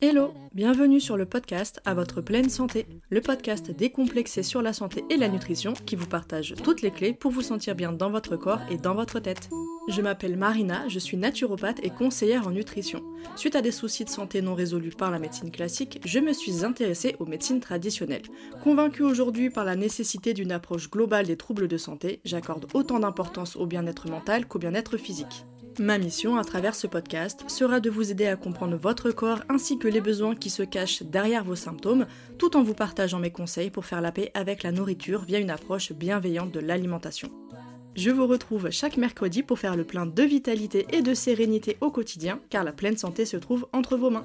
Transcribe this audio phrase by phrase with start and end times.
[0.00, 5.04] Hello, bienvenue sur le podcast À votre pleine santé, le podcast décomplexé sur la santé
[5.10, 8.36] et la nutrition qui vous partage toutes les clés pour vous sentir bien dans votre
[8.36, 9.50] corps et dans votre tête.
[9.88, 13.02] Je m'appelle Marina, je suis naturopathe et conseillère en nutrition.
[13.36, 16.62] Suite à des soucis de santé non résolus par la médecine classique, je me suis
[16.62, 18.26] intéressée aux médecines traditionnelles.
[18.62, 23.56] Convaincue aujourd'hui par la nécessité d'une approche globale des troubles de santé, j'accorde autant d'importance
[23.56, 25.46] au bien-être mental qu'au bien-être physique.
[25.78, 29.78] Ma mission à travers ce podcast sera de vous aider à comprendre votre corps ainsi
[29.78, 33.70] que les besoins qui se cachent derrière vos symptômes, tout en vous partageant mes conseils
[33.70, 37.30] pour faire la paix avec la nourriture via une approche bienveillante de l'alimentation.
[37.98, 41.90] Je vous retrouve chaque mercredi pour faire le plein de vitalité et de sérénité au
[41.90, 44.24] quotidien, car la pleine santé se trouve entre vos mains.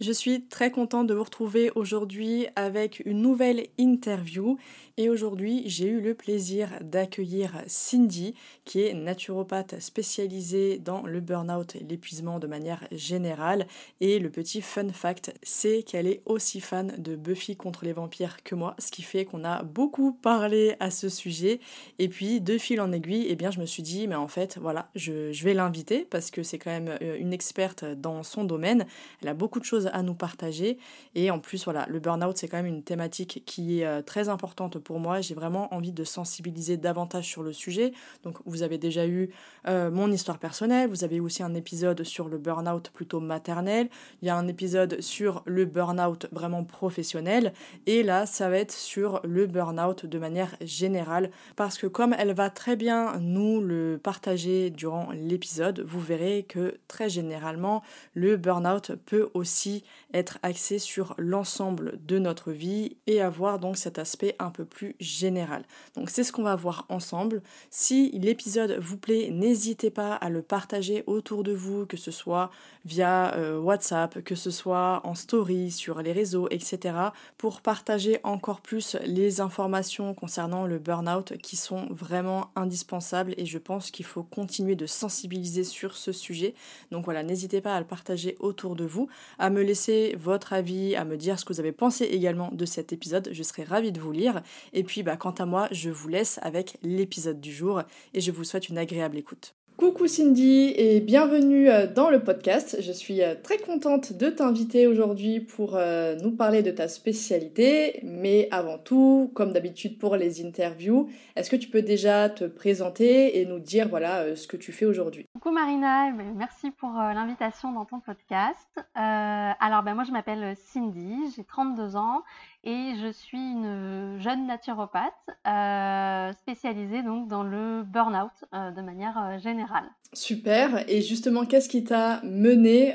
[0.00, 4.56] Je suis très contente de vous retrouver aujourd'hui avec une nouvelle interview
[5.00, 8.34] et aujourd'hui j'ai eu le plaisir d'accueillir Cindy
[8.66, 13.66] qui est naturopathe spécialisée dans le burn-out l'épuisement de manière générale.
[14.02, 18.42] Et le petit fun fact c'est qu'elle est aussi fan de Buffy contre les vampires
[18.44, 21.60] que moi ce qui fait qu'on a beaucoup parlé à ce sujet.
[21.98, 24.58] Et puis de fil en aiguille eh bien je me suis dit mais en fait
[24.60, 28.44] voilà je, je vais l'inviter parce que c'est quand même euh, une experte dans son
[28.44, 28.84] domaine.
[29.22, 30.76] Elle a beaucoup de choses à nous partager.
[31.14, 34.28] Et en plus, voilà, le burn-out, c'est quand même une thématique qui est euh, très
[34.28, 35.20] importante pour moi.
[35.20, 37.92] J'ai vraiment envie de sensibiliser davantage sur le sujet.
[38.24, 39.30] Donc, vous avez déjà eu
[39.68, 43.88] euh, mon histoire personnelle, vous avez aussi un épisode sur le burn-out plutôt maternel,
[44.22, 47.52] il y a un épisode sur le burn-out vraiment professionnel.
[47.86, 51.30] Et là, ça va être sur le burn-out de manière générale.
[51.56, 56.78] Parce que comme elle va très bien nous le partager durant l'épisode, vous verrez que
[56.88, 57.82] très généralement,
[58.14, 63.98] le burn-out peut aussi être axé sur l'ensemble de notre vie et avoir donc cet
[63.98, 65.64] aspect un peu plus général.
[65.94, 67.42] Donc c'est ce qu'on va voir ensemble.
[67.70, 72.50] Si l'épisode vous plaît, n'hésitez pas à le partager autour de vous, que ce soit
[72.84, 76.94] via euh, WhatsApp, que ce soit en story, sur les réseaux, etc.
[77.36, 83.58] pour partager encore plus les informations concernant le burn-out qui sont vraiment indispensables et je
[83.58, 86.54] pense qu'il faut continuer de sensibiliser sur ce sujet.
[86.90, 89.08] Donc voilà, n'hésitez pas à le partager autour de vous,
[89.38, 92.64] à me laisser votre avis, à me dire ce que vous avez pensé également de
[92.64, 93.28] cet épisode.
[93.32, 94.42] Je serai ravie de vous lire.
[94.72, 97.82] Et puis, bah, quant à moi, je vous laisse avec l'épisode du jour
[98.14, 99.54] et je vous souhaite une agréable écoute.
[99.80, 102.76] Coucou Cindy et bienvenue euh, dans le podcast.
[102.82, 107.98] Je suis euh, très contente de t'inviter aujourd'hui pour euh, nous parler de ta spécialité.
[108.02, 113.40] Mais avant tout, comme d'habitude pour les interviews, est-ce que tu peux déjà te présenter
[113.40, 115.24] et nous dire voilà ce que tu fais aujourd'hui?
[115.32, 118.68] Coucou Marina, merci pour l'invitation dans ton podcast.
[118.94, 122.22] alors ben, moi je m'appelle Cindy, j'ai 32 ans
[122.62, 125.12] et je suis une jeune naturopathe
[125.46, 129.88] euh, spécialisée donc dans le burn-out euh, de manière euh, générale.
[130.12, 130.84] Super.
[130.90, 132.94] Et justement, qu'est-ce qui t'a mené,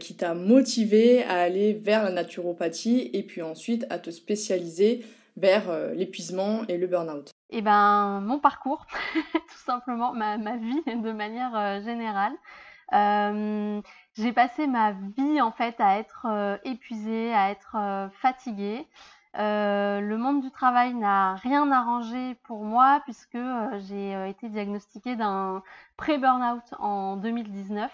[0.00, 5.06] qui t'a motivé à aller vers la naturopathie et puis ensuite à te spécialiser
[5.36, 7.30] vers l'épuisement et le burn-out?
[7.50, 8.84] Eh ben, mon parcours,
[9.32, 12.32] tout simplement, ma, ma, vie de manière générale.
[14.16, 16.26] J'ai passé ma vie en fait à être
[16.64, 18.86] épuisée, à être fatiguée.
[19.38, 24.48] Euh, le monde du travail n'a rien arrangé pour moi puisque euh, j'ai euh, été
[24.48, 25.62] diagnostiquée d'un
[25.98, 27.92] pré-burnout en 2019.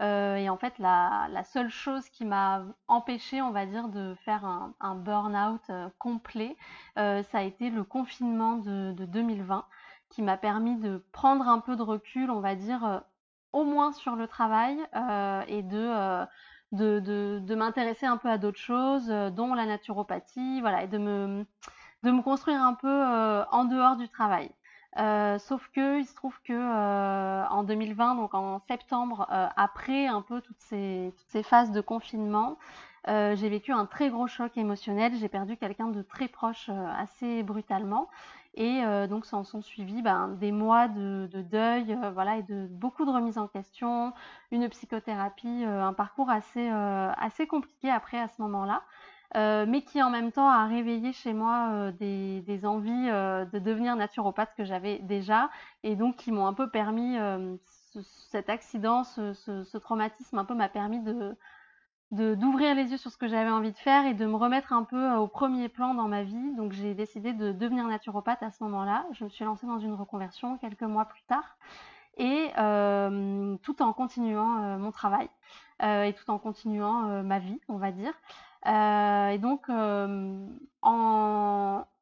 [0.00, 4.74] et en fait, la, seule chose qui m'a empêchée, on va dire, de faire un,
[4.80, 6.56] un burn-out complet,
[6.96, 9.64] ça a été le confinement de 2020
[10.10, 13.02] qui m'a permis de prendre un peu de recul, on va dire,
[13.56, 14.78] au moins sur le travail
[15.48, 16.26] et de
[16.72, 21.46] de, m'intéresser un peu à d'autres choses, euh, dont la naturopathie, voilà, et de me,
[22.22, 24.50] construire un peu euh, en dehors du travail.
[24.98, 30.40] Euh, sauf que il se trouve que en 2020, donc en septembre, après un peu
[30.40, 31.12] toutes ces
[31.42, 32.56] phases de confinement,
[33.06, 35.12] j'ai vécu un très gros choc émotionnel.
[35.16, 38.08] J'ai perdu quelqu'un de très proche assez brutalement.
[38.56, 42.66] Et euh, donc, s'en sont suivis ben, des mois de, deuil, euh, voilà, et de
[42.70, 44.14] beaucoup de remises en question,
[44.50, 48.82] une psychothérapie, euh, un parcours assez, assez compliqué après à ce moment-là,
[49.66, 54.64] mais qui en même temps a réveillé chez moi des, envies de devenir naturopathe que
[54.64, 55.50] j'avais déjà,
[55.82, 57.18] et donc qui m'ont un peu permis,
[58.30, 61.36] cet accident, ce, traumatisme un peu m'a permis de,
[62.12, 64.84] d'ouvrir les yeux sur ce que j'avais envie de faire et de me remettre un
[64.84, 66.54] peu euh, au premier plan dans ma vie.
[66.56, 69.06] Donc j'ai décidé de devenir naturopathe à ce moment-là.
[69.12, 71.56] Je me suis lancée dans une reconversion quelques mois plus tard
[72.16, 75.28] et euh, tout en continuant euh, mon travail
[75.82, 78.14] et tout en continuant ma vie, on va dire.
[78.64, 80.46] et donc, en,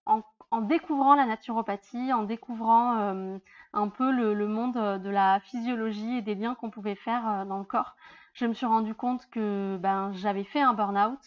[0.07, 3.41] en, découvrant la naturopathie, en découvrant
[3.73, 7.65] un peu le, monde de la physiologie et des liens qu'on pouvait faire dans le
[7.65, 7.97] corps,
[8.35, 11.21] je me suis rendu compte que ben, j'avais fait un burn-out,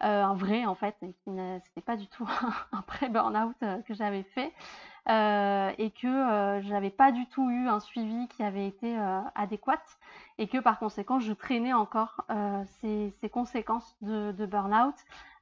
[0.00, 2.28] un vrai en fait, et n'était pas du tout
[2.72, 3.56] un pré-burn-out
[3.86, 4.52] que j'avais fait.
[5.08, 8.96] Euh, et que euh, je n'avais pas du tout eu un suivi qui avait été
[8.96, 9.82] euh, adéquat
[10.38, 12.24] et que par conséquent je traînais encore
[12.80, 14.94] ces, conséquences de, de burn-out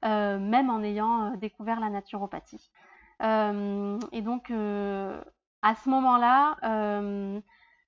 [0.02, 2.70] même en ayant découvert la naturopathie.
[3.20, 6.56] et donc à ce moment-là,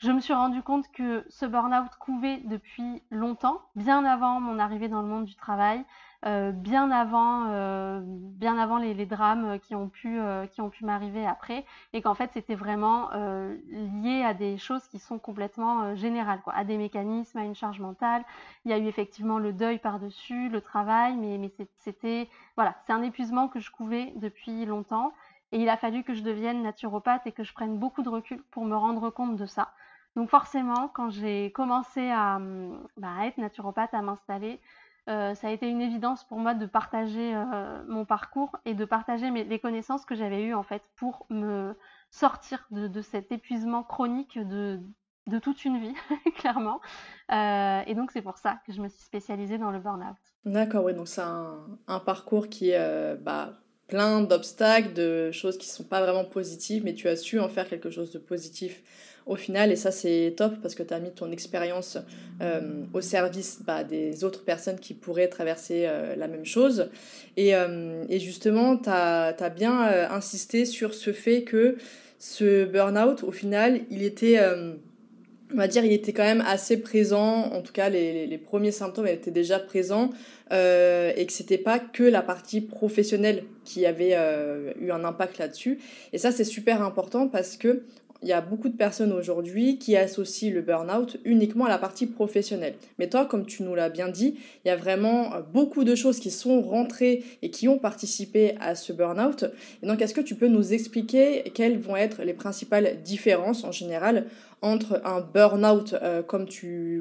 [0.02, 4.88] je me suis rendu compte que ce burn-out couvait depuis longtemps, bien avant mon arrivée
[4.88, 5.84] dans le monde du travail,
[6.26, 10.84] euh, bien avant, euh, bien avant les, drames qui ont pu, euh, qui ont pu
[10.84, 13.10] m'arriver après, et qu'en fait c'était vraiment
[14.02, 17.78] lié à des choses qui sont complètement générales, quoi, à des mécanismes, à une charge
[17.78, 18.24] mentale.
[18.64, 22.92] Il y a eu effectivement le deuil par-dessus, le travail, mais, mais c'était, voilà, c'est
[22.92, 25.12] un épuisement que je couvais depuis longtemps.
[25.52, 28.42] Et il a fallu que je devienne naturopathe et que je prenne beaucoup de recul
[28.50, 29.72] pour me rendre compte de ça.
[30.16, 32.38] Donc forcément, quand j'ai commencé à,
[32.96, 34.60] bah, à, être naturopathe, à m'installer,
[35.08, 38.84] euh, ça a été une évidence pour moi de partager euh, mon parcours et de
[38.84, 41.74] partager les connaissances que j'avais eues en fait pour me
[42.10, 44.78] sortir de, cet épuisement chronique de,
[45.42, 45.94] toute une vie,
[46.36, 46.80] clairement.
[47.32, 50.16] Euh, et donc c'est pour ça que je me suis spécialisée dans le burn-out.
[50.44, 53.54] D'accord, oui, donc c'est un, parcours qui est bah,
[53.88, 57.48] plein d'obstacles, de choses qui ne sont pas vraiment positives, mais tu as su en
[57.48, 58.82] faire quelque chose de positif
[59.26, 59.72] au final.
[59.72, 61.98] Et ça, c'est top parce que tu as mis ton expérience
[62.40, 62.60] euh,
[62.92, 66.88] au service bah, des autres personnes qui pourraient traverser euh, la même chose.
[67.36, 71.76] Et, euh, justement, tu as, bien insisté sur ce fait que
[72.18, 74.38] ce burn-out, au final, il était
[75.54, 78.70] on va dire, il était quand même assez présent, en tout cas les, les, premiers
[78.70, 80.08] symptômes étaient déjà présents,
[80.50, 84.16] et que c'était pas que la partie professionnelle qui avait
[84.80, 85.78] eu un impact là-dessus.
[86.14, 87.82] Et ça, c'est super important parce que
[88.22, 92.06] il y a beaucoup de personnes aujourd'hui qui associent le burn-out uniquement à la partie
[92.06, 92.74] professionnelle.
[92.98, 95.94] Mais toi, comme tu nous l'as bien dit, il y a vraiment euh, beaucoup de
[95.94, 99.44] choses qui sont rentrées et qui ont participé à ce burn-out.
[99.82, 103.72] Et donc, est-ce que tu peux nous expliquer quelles vont être les principales différences en
[103.72, 104.26] général
[104.62, 106.46] entre un burn-out euh, comme,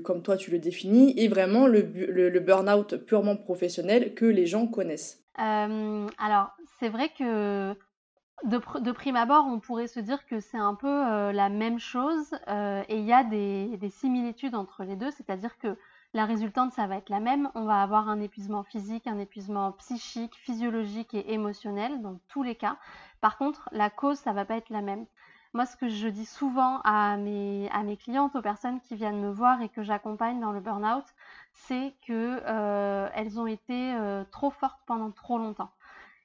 [0.03, 4.65] comme toi tu le définis et vraiment le, le, burn-out purement professionnel que les gens
[4.65, 5.23] connaissent?
[5.39, 7.73] Euh, Alors, c'est vrai que
[8.43, 12.35] de, prime abord, on pourrait se dire que c'est un peu euh, la même chose
[12.47, 15.77] euh, et il y a des, similitudes entre les deux, c'est-à-dire que
[16.13, 17.49] la résultante, ça va être la même.
[17.55, 22.55] On va avoir un épuisement physique, un épuisement psychique, physiologique et émotionnel dans tous les
[22.55, 22.77] cas.
[23.21, 25.05] Par contre, la cause, ça va pas être la même.
[25.53, 27.69] Moi, ce que je dis souvent à mes,
[28.01, 31.05] clientes, aux personnes qui viennent me voir et que j'accompagne dans le burn-out,
[31.53, 33.95] c'est qu'elles euh, ont été
[34.31, 35.71] trop fortes pendant trop longtemps.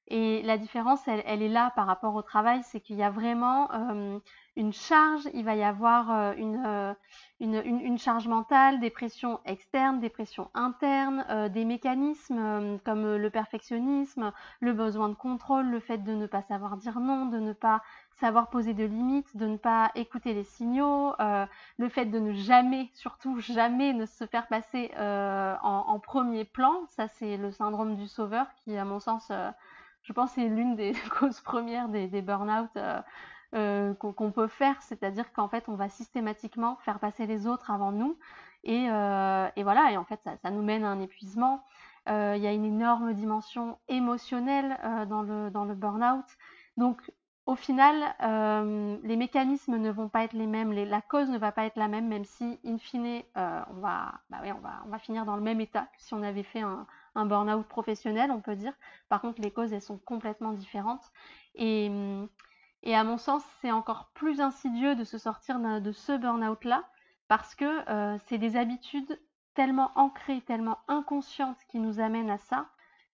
[0.09, 3.69] Et la différence, elle, est là par rapport au travail, c'est qu'il y a vraiment
[3.73, 4.19] euh,
[4.55, 6.95] une charge, il va y avoir euh, euh,
[7.41, 14.33] une, une, charge mentale, des pressions externes, des pressions internes, des mécanismes comme le perfectionnisme,
[14.61, 17.83] le besoin de contrôle, le fait de ne pas savoir dire non, de ne pas
[18.13, 22.91] savoir poser de limites, de ne pas écouter les signaux, le fait de ne jamais,
[22.95, 26.87] surtout jamais, ne se faire passer en, en, premier plan.
[26.91, 29.31] Ça, c'est le syndrome du sauveur qui, à mon sens,
[30.07, 33.03] je pense que c'est l'une des causes premières des, burn-out euh,
[33.55, 37.93] euh, qu'on peut faire, c'est-à-dire qu'en fait, on va systématiquement faire passer les autres avant
[37.93, 38.17] nous.
[38.65, 41.65] Et, euh, voilà, et en fait, ça, nous mène à un épuisement.
[42.09, 46.25] Il y a une énorme dimension émotionnelle dans le, dans le burn-out.
[46.77, 47.11] Donc,
[47.47, 48.15] au final,
[49.05, 51.89] les mécanismes ne vont pas être les mêmes, la cause ne va pas être la
[51.89, 54.39] même, même si, in fine, on, va, bah
[54.85, 58.31] on, va, finir dans le même état que si on avait fait un, burn-out professionnel,
[58.31, 58.73] on peut dire.
[59.09, 61.13] Par contre, les causes, elles sont complètement différentes.
[61.55, 61.91] Et,
[62.83, 66.85] et à mon sens, c'est encore plus insidieux de se sortir de ce burn-out-là,
[67.29, 69.21] parce que euh, c'est des habitudes
[69.55, 72.69] tellement ancrées, tellement inconscientes qui nous amènent à ça,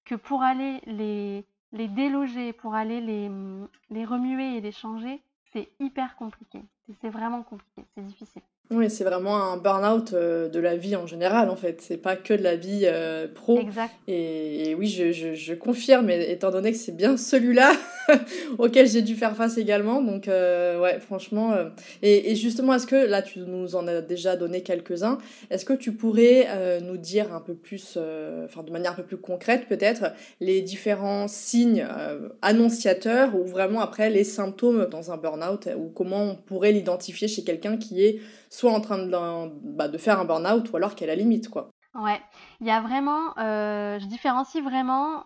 [0.04, 6.16] que pour aller les, les déloger, pour aller les, remuer et les changer, c'est hyper
[6.16, 6.62] compliqué.
[7.00, 8.42] C'est vraiment compliqué, c'est difficile.
[8.72, 11.82] Oui, c'est vraiment un burn-out euh, de la vie en général, en fait.
[11.82, 13.58] C'est pas que de la vie euh, pro.
[13.58, 13.92] Exact.
[14.08, 17.72] Et, oui, je, je, je, confirme, étant donné que c'est bien celui-là
[18.58, 20.00] auquel j'ai dû faire face également.
[20.00, 21.54] Donc, euh, ouais, franchement.
[22.02, 25.18] Et, et, justement, est-ce que là, tu nous en as déjà donné quelques-uns
[25.50, 27.98] Est-ce que tu pourrais nous dire un peu plus,
[28.44, 31.86] enfin, de manière un peu plus concrète, peut-être, les différents signes
[32.40, 37.44] annonciateurs ou vraiment après les symptômes dans un burn-out ou comment on pourrait l'identifier chez
[37.44, 38.20] quelqu'un qui est
[38.52, 39.10] soit en train de,
[39.74, 41.70] bah, de faire un burn-out ou alors qu'elle à la limite, quoi.
[41.94, 42.20] Ouais,
[42.60, 45.24] il y a vraiment, euh, je différencie vraiment,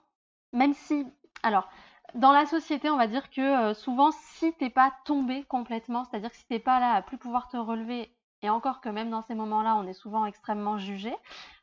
[0.52, 1.06] même si,
[1.42, 1.68] alors,
[2.14, 6.30] dans la société, on va dire que euh, souvent, si t'es pas tombé complètement, c'est-à-dire
[6.30, 8.11] que si t'es pas là à plus pouvoir te relever,
[8.42, 11.14] et encore que même dans ces moments-là, on est souvent extrêmement jugé,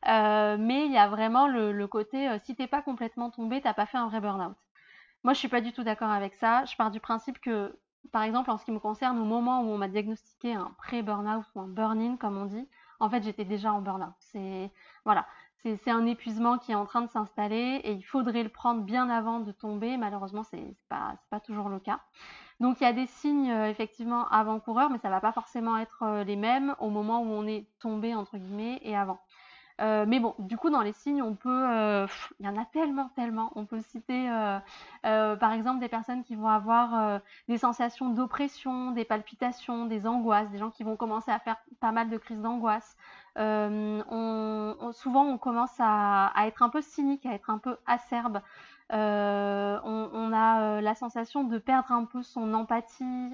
[0.08, 3.86] euh, mais il y a vraiment le, côté, si t'es pas complètement tombé, t'as pas
[3.86, 4.56] fait un vrai burn-out.
[5.22, 6.66] Moi, je suis pas du tout d'accord avec ça.
[6.66, 7.74] Je pars du principe que,
[8.12, 11.44] par exemple, en ce qui me concerne, au moment où on m'a diagnostiqué un pré-burn-out
[11.54, 12.68] ou un burn-in, comme on dit,
[13.00, 14.14] en fait, j'étais déjà en burn-out.
[14.18, 14.70] C'est
[15.04, 15.26] voilà,
[15.86, 19.40] un épuisement qui est en train de s'installer et il faudrait le prendre bien avant
[19.40, 19.96] de tomber.
[19.96, 22.00] Malheureusement, c'est pas pas toujours le cas.
[22.60, 26.02] Donc il y a des signes euh, effectivement avant-coureurs, mais ça va pas forcément être
[26.02, 29.20] euh, les mêmes au moment où on est tombé entre guillemets et avant.
[29.80, 32.06] Euh, mais bon, du coup, dans les signes, on peut, euh,
[32.38, 33.50] il y en a tellement, tellement.
[33.56, 39.04] On peut citer, euh, par exemple, des personnes qui vont avoir des sensations d'oppression, des
[39.04, 42.96] palpitations, des angoisses, des gens qui vont commencer à faire pas mal de crises d'angoisse.
[43.36, 48.40] Souvent, on commence à, être un peu cynique, à être un peu acerbe.
[48.90, 53.32] On, a la sensation de perdre un peu son empathie.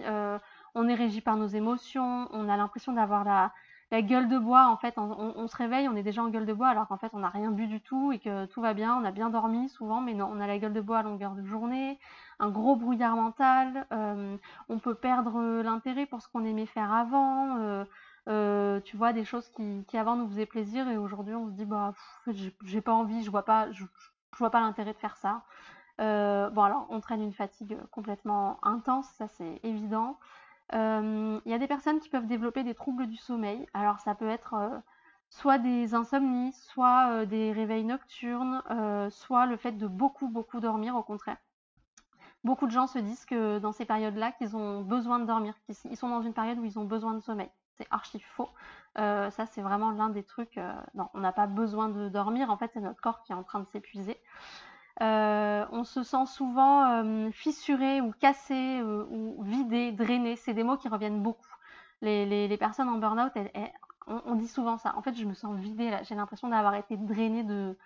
[0.74, 2.28] on est régi par nos émotions.
[2.32, 3.52] On a l'impression d'avoir la
[3.90, 6.52] la gueule de bois, en fait, on, se réveille, on est déjà en gueule de
[6.52, 8.96] bois, alors qu'en fait, on n'a rien bu du tout et que tout va bien,
[8.96, 11.42] on a bien dormi souvent, mais on a la gueule de bois à longueur de
[11.44, 11.98] journée,
[12.38, 14.36] un gros brouillard mental, euh,
[14.68, 17.84] on peut perdre l'intérêt pour ce qu'on aimait faire avant, euh,
[18.28, 21.64] euh, tu vois, des choses qui, avant nous faisaient plaisir et aujourd'hui, on se dit,
[21.64, 21.92] bah,
[22.64, 23.84] j'ai pas envie, je vois pas, je,
[24.32, 25.42] je vois pas l'intérêt de faire ça.
[25.98, 30.16] bon, alors, on traîne une fatigue complètement intense, ça c'est évident.
[30.74, 33.66] Euh, il y a des personnes qui peuvent développer des troubles du sommeil.
[33.74, 34.78] Alors ça peut être euh,
[35.28, 38.62] soit des insomnies, soit euh, des réveils nocturnes,
[39.10, 41.38] soit le fait de beaucoup beaucoup dormir au contraire.
[42.42, 45.96] Beaucoup de gens se disent que dans ces périodes-là, qu'ils ont besoin de dormir, qu'ils
[45.96, 47.50] sont dans une période où ils ont besoin de sommeil.
[47.76, 48.48] C'est archi faux.
[48.96, 50.58] ça, c'est vraiment l'un des trucs.
[50.94, 52.50] non, on n'a pas besoin de dormir.
[52.50, 54.18] En fait, c'est notre corps qui est en train de s'épuiser.
[55.02, 60.36] Euh, on se sent souvent euh, fissuré ou cassé euh, ou vidé, drainé.
[60.36, 61.46] C'est des mots qui reviennent beaucoup.
[62.02, 63.32] Les, personnes en burn-out,
[64.06, 64.94] on, dit souvent ça.
[64.96, 65.98] En fait, je me sens vidée.
[66.02, 67.76] J'ai l'impression d'avoir été drainée de,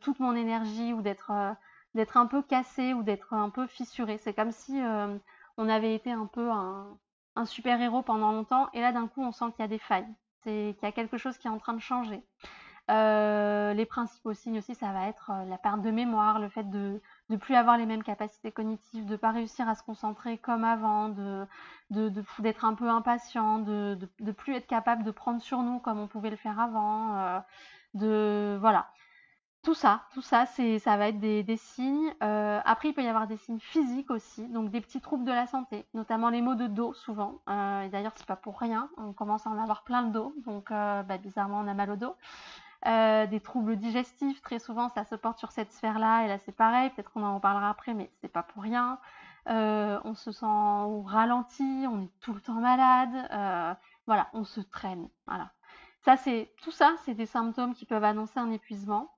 [0.00, 4.18] toute mon énergie ou d'être un peu cassé ou d'être un peu fissuré.
[4.18, 4.80] C'est comme si
[5.56, 6.98] on avait été un peu un,
[7.36, 10.08] un super-héros pendant longtemps et là d'un coup on sent qu'il y a des failles.
[10.42, 12.22] Qu'il y a quelque chose qui est en train de changer.
[12.90, 16.68] Euh, les principaux signes aussi, ça va être euh, la perte de mémoire, le fait
[16.68, 20.36] de ne plus avoir les mêmes capacités cognitives, de ne pas réussir à se concentrer
[20.38, 21.46] comme avant, de
[22.38, 26.08] d'être un peu impatient, de, de, plus être capable de prendre sur nous comme on
[26.08, 27.38] pouvait le faire avant, euh,
[27.94, 28.88] de voilà.
[29.62, 32.12] Tout ça, tout ça, ça va être des, des signes.
[32.20, 35.46] après, il peut y avoir des signes physiques aussi, donc des petits troubles de la
[35.46, 37.42] santé, notamment les maux de dos souvent.
[37.48, 40.70] et d'ailleurs, c'est pas pour rien, on commence à en avoir plein le dos, donc
[40.70, 42.16] bah, bizarrement, on a mal au dos.
[42.86, 46.50] Euh, des troubles digestifs, très souvent ça se porte sur cette sphère-là, et là c'est
[46.50, 48.98] pareil, peut-être qu'on en reparlera après, mais c'est pas pour rien.
[49.48, 53.74] Euh, on se sent au ralenti, on est tout le temps malade, euh,
[54.06, 55.08] voilà, on se traîne.
[55.26, 55.52] Voilà.
[56.04, 59.14] Ça, c'est tout ça, c'est des symptômes qui peuvent annoncer un épuisement.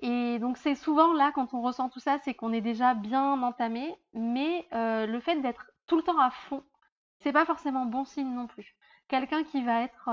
[0.00, 3.40] et donc c'est souvent là quand on ressent tout ça, c'est qu'on est déjà bien
[3.42, 6.64] entamé, mais le fait d'être tout le temps à fond,
[7.20, 8.76] c'est pas forcément bon signe non plus.
[9.08, 10.10] Quelqu'un qui va être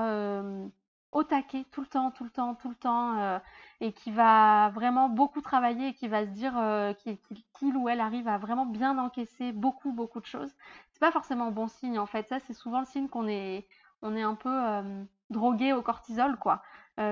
[1.13, 3.39] au taquet tout le temps, tout le temps, tout le temps, euh,
[3.81, 8.01] et qui va vraiment beaucoup travailler et qui va se dire euh, qu'il ou elle
[8.01, 10.51] arrive à vraiment bien encaisser beaucoup, beaucoup de choses.
[10.91, 12.27] C'est pas forcément bon signe en fait.
[12.27, 13.67] Ça, c'est souvent le signe qu'on est,
[14.01, 16.61] un peu euh, drogué au cortisol, quoi.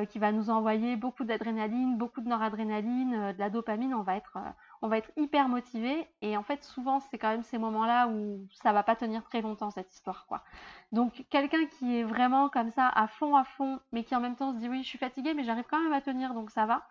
[0.09, 3.95] Qui va nous envoyer beaucoup d'adrénaline, beaucoup de noradrénaline, de la dopamine.
[3.95, 4.37] On va être,
[4.81, 6.07] on va être hyper motivé.
[6.21, 9.41] Et en fait, souvent, c'est quand même ces moments-là où ça va pas tenir très
[9.41, 10.43] longtemps cette histoire, quoi.
[10.91, 14.35] Donc, quelqu'un qui est vraiment comme ça, à fond, à fond, mais qui en même
[14.35, 16.65] temps se dit oui, je suis fatigué, mais j'arrive quand même à tenir, donc ça
[16.65, 16.87] va.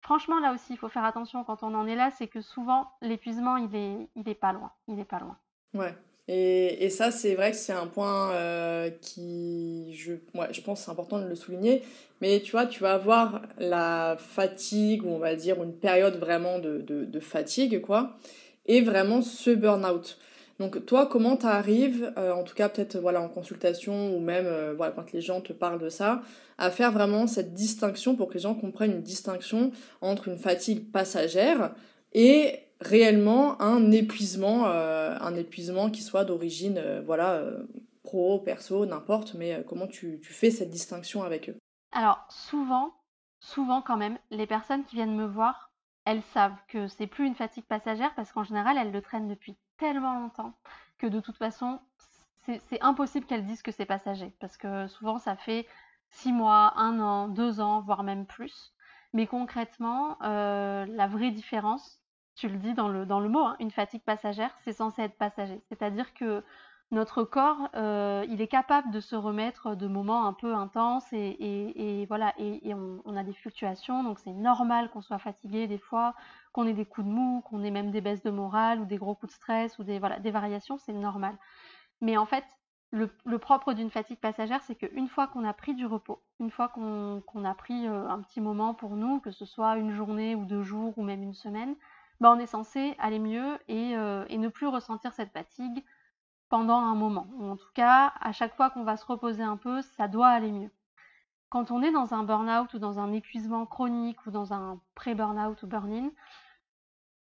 [0.00, 2.90] Franchement, là aussi, il faut faire attention quand on en est là, c'est que souvent,
[3.00, 4.70] l'épuisement, il est, il est pas loin.
[4.86, 5.38] Il est pas loin.
[5.72, 10.62] Ouais, et, et, ça, c'est vrai que c'est un point euh, qui, je, ouais, je
[10.62, 11.82] pense, c'est important de le souligner.
[12.22, 16.58] Mais tu vois, tu vas avoir la fatigue, ou on va dire une période vraiment
[16.58, 18.16] de, de, fatigue, quoi,
[18.64, 20.18] et vraiment ce burn-out.
[20.60, 24.46] Donc toi, comment tu arrives, euh, en tout cas peut-être voilà, en consultation, ou même
[24.46, 26.22] euh, voilà, quand les gens te parlent de ça,
[26.56, 30.90] à faire vraiment cette distinction pour que les gens comprennent une distinction entre une fatigue
[30.90, 31.74] passagère
[32.14, 37.66] et réellement un épuisement, euh, un épuisement qui soit d'origine, euh, voilà, euh,
[38.02, 41.56] pro, perso, n'importe, mais comment tu, tu, fais cette distinction avec eux?
[41.92, 42.94] Alors, souvent,
[43.40, 45.70] souvent quand même, les personnes qui viennent me voir,
[46.04, 49.56] elles savent que c'est plus une fatigue passagère parce qu'en général, elles le traînent depuis
[49.78, 50.52] tellement longtemps
[50.98, 51.80] que de toute façon,
[52.42, 55.66] c'est impossible qu'elles disent que c'est passager parce que souvent, ça fait
[56.10, 58.74] six mois, un an, deux ans, voire même plus.
[59.14, 62.03] Mais concrètement, la vraie différence,
[62.34, 65.16] tu le dis dans le, dans le mot, hein, une fatigue passagère, c'est censé être
[65.16, 65.62] passager.
[65.68, 66.42] C'est-à-dire que
[66.90, 72.04] notre corps, euh, il est capable de se remettre de moments un peu intenses et,
[72.08, 76.14] voilà, et, on, a des fluctuations, donc c'est normal qu'on soit fatigué des fois,
[76.52, 78.96] qu'on ait des coups de mou, qu'on ait même des baisses de morale ou des
[78.96, 81.36] gros coups de stress ou des, voilà, des variations, c'est normal.
[82.00, 82.44] Mais en fait,
[82.92, 86.68] le, propre d'une fatigue passagère, c'est qu'une fois qu'on a pris du repos, une fois
[86.68, 90.44] qu'on a pris euh, un petit moment pour nous, que ce soit une journée ou
[90.44, 91.74] deux jours ou même une semaine,
[92.24, 95.84] ben on est censé aller mieux et, euh, et ne plus ressentir cette fatigue
[96.48, 97.26] pendant un moment.
[97.34, 100.28] Ou en tout cas, à chaque fois qu'on va se reposer un peu, ça doit
[100.28, 100.70] aller mieux.
[101.50, 105.62] Quand on est dans un burn-out ou dans un épuisement chronique ou dans un pré-burn-out
[105.64, 106.12] ou burn-in,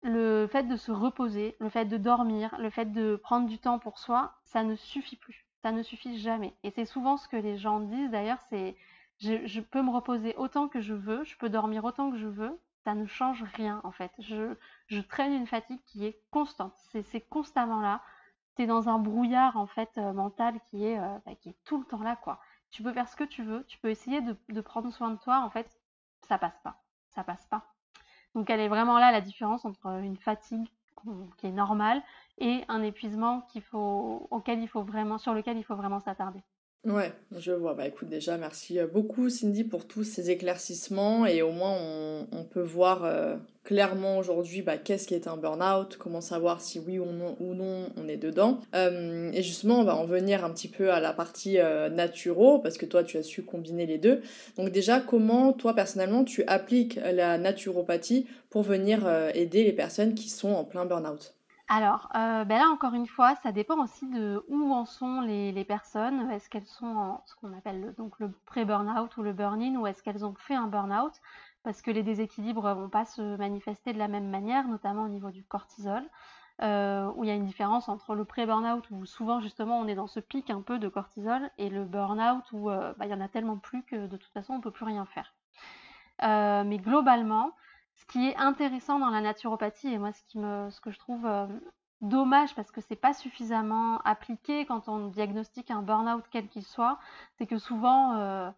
[0.03, 3.79] le fait de se reposer, le fait de dormir, le fait de prendre du temps
[3.79, 5.45] pour soi, ça ne suffit plus.
[5.62, 6.53] Ça ne suffit jamais.
[6.63, 8.75] Et c'est souvent ce que les gens disent d'ailleurs, c'est
[9.19, 12.60] je, peux me reposer autant que je veux, je peux dormir autant que je veux,
[12.83, 14.11] ça ne change rien en fait.
[14.19, 14.55] Je,
[15.01, 16.73] traîne une fatigue qui est constante.
[17.03, 18.01] C'est constamment là
[18.55, 21.55] tu es dans un brouillard en fait euh, mental qui est, euh, bah, qui est
[21.63, 22.39] tout le temps là quoi.
[22.69, 25.41] Tu peux faire ce que tu veux, tu peux essayer de, prendre soin de toi,
[25.41, 25.79] en fait,
[26.21, 27.65] ça passe pas, ça passe pas.
[28.33, 30.67] Donc elle est vraiment là la différence entre une fatigue
[31.38, 32.01] qui est normale
[32.38, 33.45] et un épuisement
[34.29, 36.41] auquel il faut vraiment, sur lequel il faut vraiment s'attarder.
[36.83, 37.75] Ouais, je vois.
[37.75, 41.77] Bah écoute, déjà, merci euh, beaucoup Cindy pour tous ces éclaircissements et au moins
[42.31, 46.79] on, peut voir euh, clairement aujourd'hui bah, qu'est-ce qui est un burn-out, comment savoir si
[46.79, 48.61] oui ou non, on est dedans.
[48.73, 51.57] Euh, et justement, on va en venir un petit peu à la partie
[51.91, 54.21] naturo parce que toi tu as su combiner les deux.
[54.57, 60.29] Donc déjà, comment toi personnellement tu appliques la naturopathie pour venir aider les personnes qui
[60.29, 61.35] sont en plein burn-out?
[61.74, 65.63] Alors, euh, ben là, encore une fois, ça dépend aussi de où en sont les,
[65.63, 66.30] personnes.
[66.30, 69.88] Est-ce qu'elles sont en ce qu'on appelle le, donc le pré-burnout ou le burn-in, ou
[69.88, 71.13] est-ce qu'elles ont fait un burn-out?
[71.63, 75.08] Parce que les déséquilibres ne vont pas se manifester de la même manière, notamment au
[75.08, 76.04] niveau du cortisol,
[76.62, 79.96] euh, où il y a une différence entre le pré-burnout, où souvent justement on est
[79.96, 83.14] dans ce pic un peu de cortisol, et le burn-out, où euh, ben, il y
[83.14, 85.34] en a tellement plus que de toute façon on ne peut plus rien faire.
[86.22, 87.53] mais globalement,
[88.01, 91.46] ce qui est intéressant dans la naturopathie, et moi ce, que je trouve euh,
[92.01, 97.00] dommage parce que c'est pas suffisamment appliqué quand on diagnostique un burn-out quel qu'il soit,
[97.37, 98.50] c'est que souvent, euh,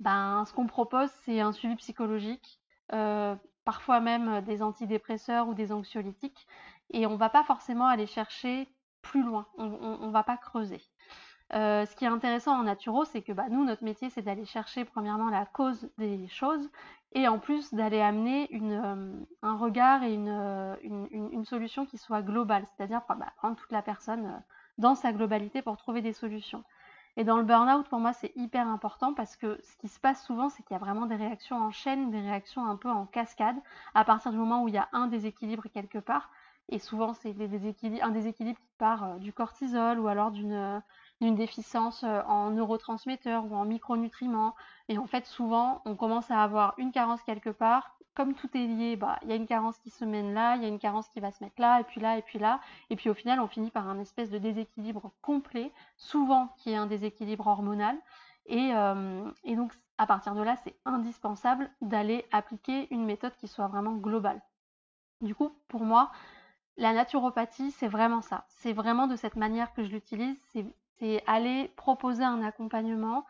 [0.00, 2.60] ben, ce qu'on propose, c'est un suivi psychologique,
[2.92, 6.46] euh, parfois même des antidépresseurs ou des anxiolytiques,
[6.90, 8.68] et on va pas forcément aller chercher
[9.00, 10.82] plus loin, on, ne va pas creuser.
[11.52, 14.84] Ce qui est intéressant en naturo, c'est que bah, nous, notre métier, c'est d'aller chercher
[14.84, 16.70] premièrement la cause des choses
[17.14, 19.12] et en plus d'aller amener euh,
[19.42, 24.26] un regard et euh, une, solution qui soit globale, c'est-à-dire bah, prendre toute la personne
[24.26, 24.38] euh,
[24.78, 26.64] dans sa globalité pour trouver des solutions.
[27.18, 30.24] Et dans le burn-out, pour moi, c'est hyper important parce que ce qui se passe
[30.24, 33.04] souvent, c'est qu'il y a vraiment des réactions en chaîne, des réactions un peu en
[33.04, 33.56] cascade,
[33.94, 36.30] à partir du moment où il y a un déséquilibre quelque part.
[36.70, 37.34] Et souvent, c'est
[38.02, 40.80] un déséquilibre qui part du cortisol ou alors d'une
[41.22, 44.54] d'une déficience euh, en neurotransmetteurs ou en micronutriments.
[44.88, 47.96] Et en fait, souvent, on commence à avoir une carence quelque part.
[48.14, 50.62] Comme tout est lié, bah, il y a une carence qui se mène là, il
[50.62, 52.60] y a une carence qui va se mettre là, et puis là, et puis là.
[52.90, 56.76] Et puis au final, on finit par un espèce de déséquilibre complet, souvent qui est
[56.76, 57.96] un déséquilibre hormonal.
[58.46, 63.46] Et, euh, et donc, à partir de là, c'est indispensable d'aller appliquer une méthode qui
[63.46, 64.42] soit vraiment globale.
[65.20, 66.10] Du coup, pour moi,
[66.76, 68.44] la naturopathie, c'est vraiment ça.
[68.48, 70.36] C'est vraiment de cette manière que je l'utilise.
[70.52, 70.66] C'est
[71.02, 73.26] c'est aller proposer un accompagnement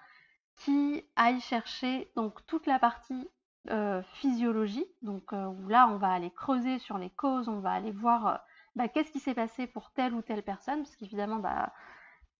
[0.56, 3.30] qui aille chercher donc toute la partie
[3.70, 7.72] euh, physiologie, donc euh, où là on va aller creuser sur les causes, on va
[7.72, 8.36] aller voir euh,
[8.76, 11.72] bah, qu'est-ce qui s'est passé pour telle ou telle personne, parce qu'évidemment, bah,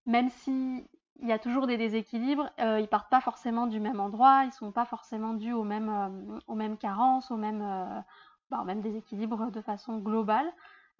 [0.05, 0.87] même si
[1.21, 4.71] il y a toujours des déséquilibres, ils partent pas forcément du même endroit, ils sont
[4.71, 10.51] pas forcément dus aux mêmes, aux mêmes carences, bah, aux mêmes déséquilibres de façon globale.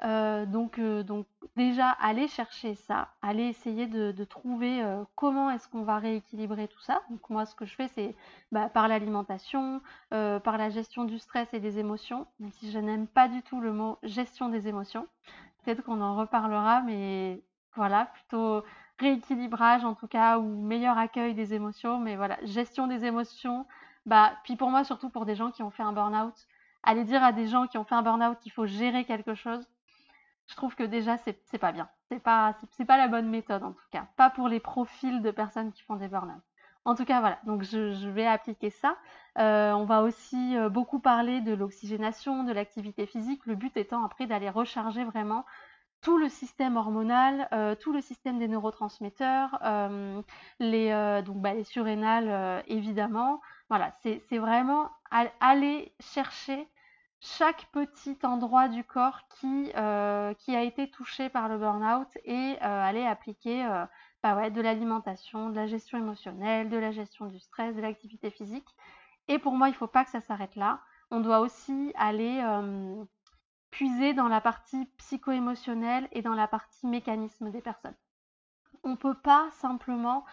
[0.03, 5.67] Euh, donc, euh, donc déjà, aller chercher ça, aller essayer de, trouver euh, comment est-ce
[5.67, 7.03] qu'on va rééquilibrer tout ça.
[7.09, 8.15] Donc moi, ce que je fais, c'est
[8.51, 13.07] bah, par l'alimentation, par la gestion du stress et des émotions, même si je n'aime
[13.07, 15.07] pas du tout le mot gestion des émotions.
[15.63, 17.41] Peut-être qu'on en reparlera, mais
[17.75, 18.63] voilà, plutôt
[18.99, 21.99] rééquilibrage en tout cas, ou meilleur accueil des émotions.
[21.99, 23.65] Mais voilà, gestion des émotions.
[24.05, 26.35] Bah, puis pour moi, surtout pour des gens qui ont fait un burn-out,
[26.83, 29.65] aller dire à des gens qui ont fait un burn-out qu'il faut gérer quelque chose,
[30.47, 31.89] je trouve que déjà c'est pas bien.
[32.09, 32.55] C'est pas
[32.87, 35.95] pas la bonne méthode en tout cas, pas pour les profils de personnes qui font
[35.95, 36.41] des burn-out.
[36.85, 38.97] En tout cas voilà, donc je, vais appliquer ça.
[39.39, 43.45] Euh, on va aussi euh, beaucoup parler de l'oxygénation, de l'activité physique.
[43.45, 45.45] Le but étant après d'aller recharger vraiment
[46.01, 49.59] tout le système hormonal, euh, tout le système des neurotransmetteurs,
[50.59, 53.39] les, donc, bah, les surrénales évidemment.
[53.69, 54.91] Voilà, c'est vraiment
[55.39, 56.67] aller chercher
[57.25, 63.05] chaque petit endroit du corps qui, qui a été touché par le burn-out et aller
[63.05, 63.65] appliquer
[64.21, 68.29] bah ouais, de l'alimentation, de la gestion émotionnelle, de la gestion du stress, de l'activité
[68.29, 68.67] physique.
[69.29, 70.81] Et pour moi, il ne faut pas que ça s'arrête là.
[71.11, 72.43] On doit aussi aller
[73.73, 77.95] puiser dans la partie psycho-émotionnelle et dans la partie mécanisme des personnes.
[78.83, 80.25] On ne peut pas simplement,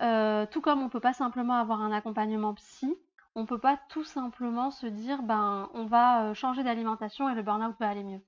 [0.00, 2.96] euh, tout comme on ne peut pas simplement avoir un accompagnement psy,
[3.36, 7.34] on ne peut pas tout simplement se dire ben on va euh, changer d'alimentation et
[7.34, 8.20] le burn-out va aller mieux.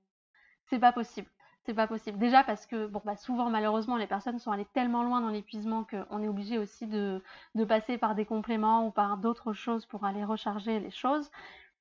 [0.67, 1.27] C'est pas possible.
[1.65, 2.17] C'est pas possible.
[2.17, 6.23] Déjà parce que bah souvent malheureusement les personnes sont allées tellement loin dans l'épuisement qu'on
[6.23, 7.21] est obligé aussi de,
[7.55, 11.29] de, passer par des compléments ou par d'autres choses pour aller recharger les choses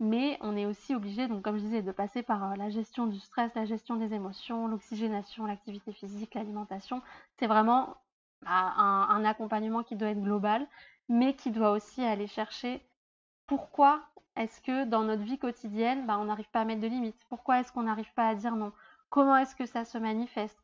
[0.00, 3.06] mais on est aussi obligé, donc comme je disais, de passer par euh, la gestion
[3.06, 7.02] du stress, la gestion des émotions, l'oxygénation, l'activité physique, l'alimentation.
[7.38, 7.96] C'est vraiment
[8.42, 10.66] bah, un, accompagnement qui doit être global,
[11.08, 12.87] mais qui doit aussi aller chercher
[13.48, 14.02] pourquoi
[14.36, 17.20] est-ce que dans notre vie quotidienne, bah, on n'arrive pas à mettre de limites?
[17.28, 18.72] Pourquoi est-ce qu'on n'arrive pas à dire non?
[19.10, 20.60] Comment est-ce que ça se manifeste?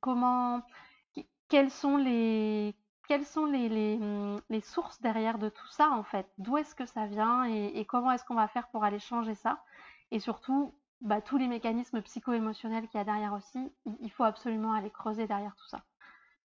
[1.49, 6.29] Quelles sont mmh, les, sources derrière de tout ça en fait?
[6.39, 9.63] D'où est-ce que ça vient et, comment est-ce qu'on va faire pour aller changer ça?
[10.11, 14.75] Et surtout, bah, tous les mécanismes psycho-émotionnels qu'il y a derrière aussi, il, faut absolument
[14.75, 15.83] aller creuser derrière tout ça.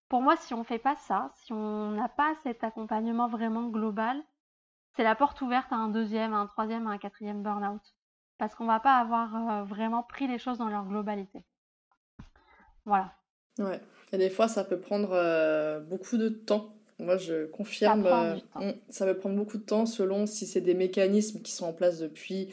[0.08, 3.68] Pour moi, si on ne fait pas ça, si on n'a pas cet accompagnement vraiment
[3.68, 4.24] global,
[4.96, 7.82] c'est la porte ouverte à un deuxième, à un troisième, à un quatrième burn-out.
[8.38, 11.44] Parce qu'on ne va pas avoir euh, vraiment pris les choses dans leur globalité.
[12.86, 13.14] Voilà.
[13.58, 13.80] Ouais.
[14.12, 16.76] Et des fois, ça peut prendre euh, beaucoup de temps.
[17.00, 20.74] Moi, je confirme, ça, euh, ça peut prendre beaucoup de temps selon si c'est des
[20.74, 22.50] mécanismes qui sont en place depuis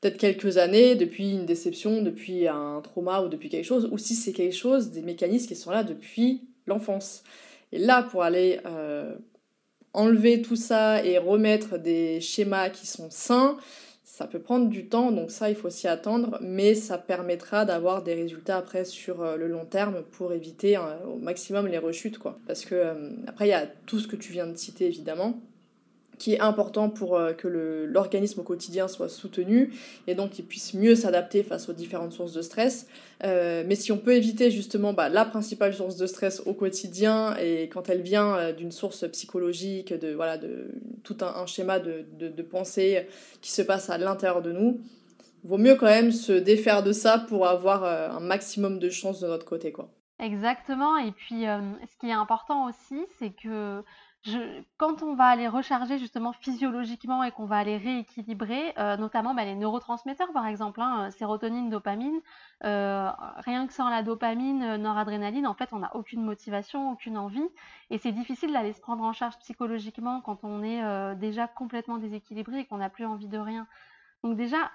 [0.00, 4.14] peut-être quelques années, depuis une déception, depuis un trauma ou depuis quelque chose, ou si
[4.14, 7.22] c'est quelque chose, des mécanismes qui sont là depuis l'enfance.
[7.70, 9.14] Et là, pour aller euh,
[9.94, 13.58] enlever tout ça et remettre des schémas qui sont sains,
[14.12, 18.02] ça peut prendre du temps, donc ça, il faut s'y attendre, mais ça permettra d'avoir
[18.02, 22.18] des résultats après sur euh, le long terme pour éviter euh, au maximum les rechutes,
[22.18, 22.38] quoi.
[22.46, 25.40] Parce que, euh, après, il y a tout ce que tu viens de citer, évidemment,
[26.22, 29.72] qui est important pour euh, que l'organisme au quotidien soit soutenu
[30.06, 32.86] et donc qu'il puisse mieux s'adapter face aux différentes sources de stress.
[33.24, 37.36] Euh, mais si on peut éviter justement bah, la principale source de stress au quotidien
[37.38, 40.70] et quand elle vient euh, d'une source psychologique, de, voilà, de
[41.02, 43.08] tout un, schéma de, de, pensée
[43.40, 44.80] qui se passe à l'intérieur de nous,
[45.42, 49.26] vaut mieux quand même se défaire de ça pour avoir un maximum de chances de
[49.26, 49.72] notre côté.
[49.72, 49.90] Quoi.
[50.20, 50.98] Exactement.
[50.98, 53.82] Et puis, ce qui est important aussi, c'est que
[54.76, 59.44] quand on va aller recharger justement physiologiquement et qu'on va aller rééquilibrer, euh, notamment bah,
[59.44, 62.20] les neurotransmetteurs par exemple, hein, euh, sérotonine, dopamine,
[62.64, 67.48] euh, rien que sans la dopamine, noradrénaline, en fait on n'a aucune motivation, aucune envie,
[67.90, 72.60] et c'est difficile d'aller se prendre en charge psychologiquement quand on est déjà complètement déséquilibré
[72.60, 73.66] et qu'on n'a plus envie de rien.
[74.22, 74.70] Donc déjà,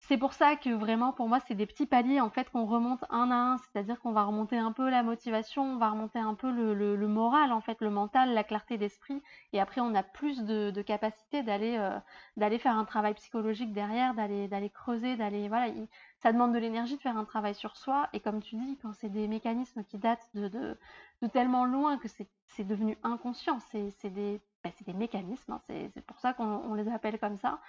[0.00, 3.04] c'est pour ça que vraiment pour moi c'est des petits paliers en fait qu'on remonte
[3.10, 6.34] un à un, c'est-à-dire qu'on va remonter un peu la motivation, on va remonter un
[6.34, 10.42] peu le, moral en fait, le mental, la clarté d'esprit, et après on a plus
[10.42, 11.98] de, capacité d'aller euh,
[12.36, 15.72] d'aller faire un travail psychologique derrière, d'aller d'aller creuser, d'aller voilà,
[16.18, 18.92] ça demande de l'énergie de faire un travail sur soi, et comme tu dis, quand
[18.94, 24.40] c'est des mécanismes qui datent de, de, tellement loin que c'est devenu inconscient, c'est des,
[24.64, 27.60] bah, des mécanismes, hein, c'est pour ça qu'on les appelle comme ça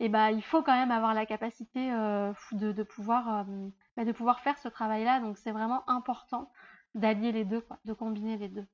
[0.00, 4.12] et bah, il faut quand même avoir la capacité euh, de, pouvoir, euh, bah, de
[4.12, 5.20] pouvoir faire ce travail-là.
[5.20, 6.50] Donc c'est vraiment important
[6.94, 8.64] d'allier les deux, de combiner les deux.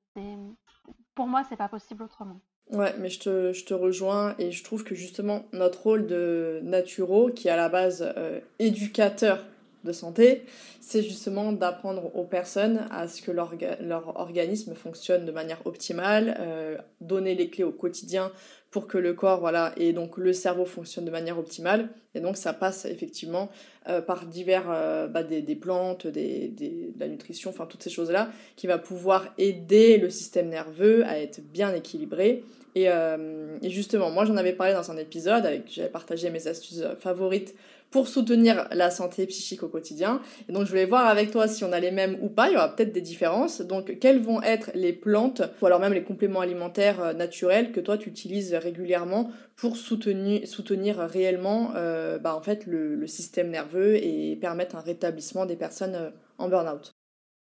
[1.14, 2.40] pour moi, c'est pas possible autrement.
[2.70, 6.60] Ouais, mais je te, je te, rejoins et je trouve que justement notre rôle de
[6.62, 9.44] naturo, qui est à la base euh, éducateur
[9.84, 10.46] de santé,
[10.80, 16.82] c'est justement d'apprendre aux personnes à ce que leur, leur organisme fonctionne de manière optimale,
[17.00, 18.32] donner les clés au quotidien
[18.80, 21.88] que le corps voilà, et donc le cerveau fonctionne de manière optimale.
[22.14, 23.50] Et donc ça passe effectivement
[23.88, 28.30] euh, par divers, euh, bah, des, plantes, des, de la nutrition, enfin toutes ces choses-là,
[28.56, 32.44] qui va pouvoir aider le système nerveux à être bien équilibré.
[32.74, 36.46] Et, euh, et justement, moi j'en avais parlé dans un épisode, avec j'avais partagé mes
[36.46, 37.54] astuces favorites
[37.90, 40.20] pour soutenir la santé psychique au quotidien.
[40.48, 42.54] Et donc je voulais voir avec toi si on a les mêmes ou pas, il
[42.54, 43.60] y aura peut-être des différences.
[43.60, 47.80] Donc quelles vont être les plantes ou alors même les compléments alimentaires euh, naturels que
[47.80, 53.96] toi tu utilises régulièrement pour soutenir, soutenir réellement euh, bah, en fait, le, système nerveux
[53.96, 56.92] et permettre un rétablissement des personnes euh, en burn-out?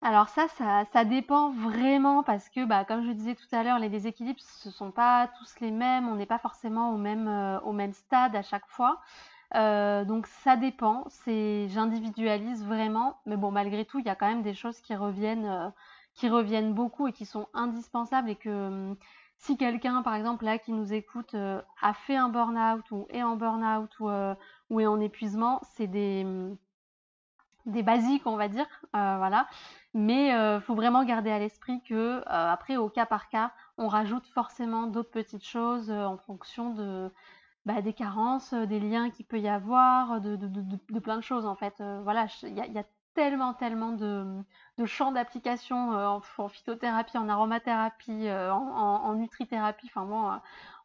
[0.05, 0.46] Alors ça,
[0.92, 4.68] ça, dépend vraiment parce que, bah, comme je disais tout à l'heure, les déséquilibres, ce
[4.68, 7.31] ne sont pas tous les mêmes, on n'est pas forcément au même,
[7.64, 9.00] au même stade à chaque fois.
[9.53, 14.55] Donc ça dépend, j'individualise vraiment, mais bon malgré tout il y a quand même des
[14.55, 15.73] choses qui reviennent,
[16.15, 18.97] qui reviennent beaucoup et qui sont indispensables et que hum,
[19.43, 23.25] si quelqu'un, par exemple, là, qui nous écoute, euh, a fait un burn-out ou est
[23.25, 24.35] en burn-out ou, euh,
[24.71, 26.57] est en épuisement, c'est des, mm,
[27.67, 29.49] des basiques, on va dire, euh, voilà.
[29.95, 34.87] Mais faut vraiment garder à l'esprit que, après, au cas par cas, on rajoute forcément
[34.87, 37.11] d'autres petites choses en fonction de,
[37.66, 41.55] bah, des carences, des liens qu'il peut y avoir, de, de, plein de choses, en
[41.55, 41.83] fait.
[42.03, 44.44] voilà, il y a tellement, tellement de,
[44.87, 49.87] champs d'application euh, en, phytothérapie, en aromathérapie, euh, en, nutrithérapie.
[49.87, 50.37] Enfin bon, euh,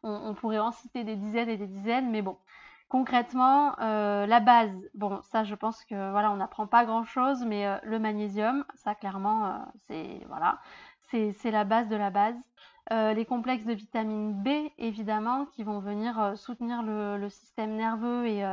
[0.04, 2.38] on, pourrait en citer des dizaines et des dizaines, mais bon.
[2.90, 7.66] Concrètement, la base, bon, ça je pense que voilà, on n'apprend pas grand chose, mais
[7.84, 10.62] le magnésium, ça clairement, c'est voilà,
[11.02, 12.36] c'est la base de la base.
[12.92, 18.44] Les complexes de vitamine B, évidemment, qui vont venir soutenir le, système nerveux et,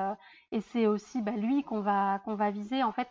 [0.52, 2.82] et c'est aussi bah, lui qu'on va, viser.
[2.82, 3.08] En fait,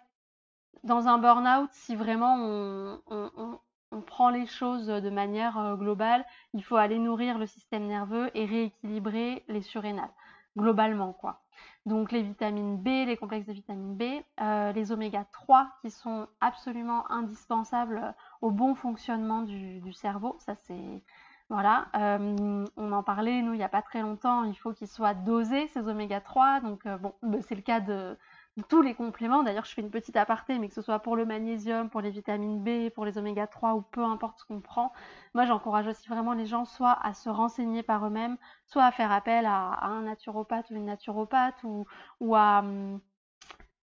[0.83, 3.59] dans un burn-out, si vraiment on,
[4.07, 8.45] prend les choses de manière euh, globale, il faut aller nourrir le système nerveux et
[8.45, 10.09] rééquilibrer les surrénales,
[10.57, 11.42] globalement quoi.
[11.85, 14.03] Donc les vitamines B, les complexes de vitamine B,
[14.41, 21.03] euh, les oméga 3 qui sont absolument indispensables au bon fonctionnement du, cerveau, ça c'est
[21.49, 24.87] voilà, euh, on en parlait nous il n'y a pas très longtemps, il faut qu'ils
[24.87, 28.17] soient dosés ces oméga 3, donc bon, bah, c'est le cas de
[28.61, 29.43] tous les compléments.
[29.43, 32.11] D'ailleurs, je fais une petite aparté, mais que ce soit pour le magnésium, pour les
[32.11, 34.93] vitamines B, pour les oméga 3 ou peu importe ce qu'on prend,
[35.33, 38.37] moi j'encourage aussi vraiment les gens soit à se renseigner par eux-mêmes,
[38.67, 42.59] soit à faire appel à, un naturopathe ou une naturopathe ou, à...
[42.59, 42.99] Hum,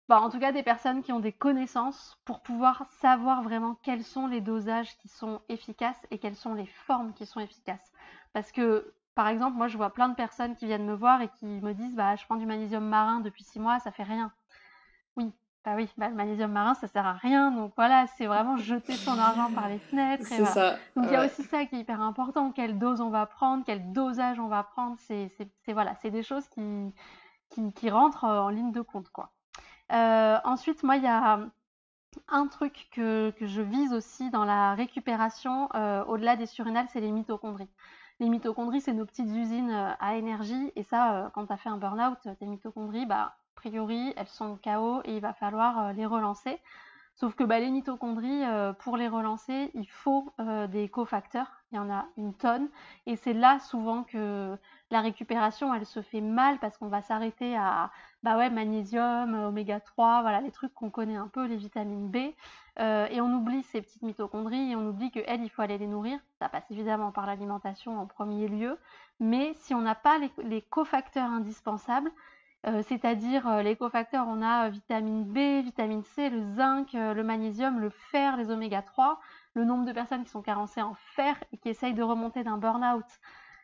[0.10, 4.04] bah, en tout cas des personnes qui ont des connaissances pour pouvoir savoir vraiment quels
[4.04, 7.91] sont les dosages qui sont efficaces et quelles sont les formes qui sont efficaces.
[8.34, 11.30] Parce que par exemple, moi je vois plein de personnes qui viennent me voir et
[11.30, 14.34] qui me disent bah je prends du magnésium marin depuis six mois, ça fait rien.
[15.17, 15.32] Oui,
[15.63, 17.52] bah oui, bah, le magnésium marin, ça sert à rien.
[17.52, 20.26] Donc voilà, c'est vraiment jeter son argent par les fenêtres.
[20.26, 20.78] C'est ça.
[20.95, 22.52] Donc il y a aussi ça qui est hyper important.
[22.52, 24.97] Quelle dose on va prendre, quel dosage on va prendre.
[25.00, 25.30] C'est
[25.67, 26.93] voilà, c'est des choses qui,
[27.76, 29.10] qui, rentrent en ligne de compte.
[29.10, 29.32] quoi.
[29.91, 31.39] Euh, ensuite, moi, il y a
[32.28, 37.02] un truc que, que, je vise aussi dans la récupération, euh, au-delà des surrénales, c'est
[37.02, 37.69] les mitochondries.
[38.19, 40.71] Les mitochondries, c'est nos petites usines euh, à énergie.
[40.76, 45.02] Et ça, quand tu as fait un burn-out, tes mitochondries, bah, priori, elles sont KO
[45.06, 46.60] et il va falloir euh, les relancer.
[47.15, 51.52] Sauf que bah, les mitochondries, euh, pour les relancer, il faut euh, des cofacteurs.
[51.71, 52.69] Il y en a une tonne.
[53.06, 54.58] Et c'est là souvent que
[54.89, 57.91] la récupération, elle se fait mal parce qu'on va s'arrêter à
[58.24, 62.17] bah ouais, magnésium, oméga 3, voilà, les trucs qu'on connaît un peu, les vitamines B.
[62.78, 66.19] et on oublie ces petites mitochondries et on oublie qu'elles, il faut aller les nourrir.
[66.39, 68.78] Ça passe évidemment par l'alimentation en premier lieu.
[69.21, 72.12] Mais si on n'a pas les cofacteurs indispensables,
[72.67, 77.24] euh, c'est-à-dire euh, les cofacteurs, on a euh, vitamine B, vitamine C, le zinc, le
[77.24, 79.19] magnésium, le fer, les oméga 3,
[79.56, 82.58] le nombre de personnes qui sont carencées en fer et qui essayent de remonter d'un
[82.58, 83.06] burn-out.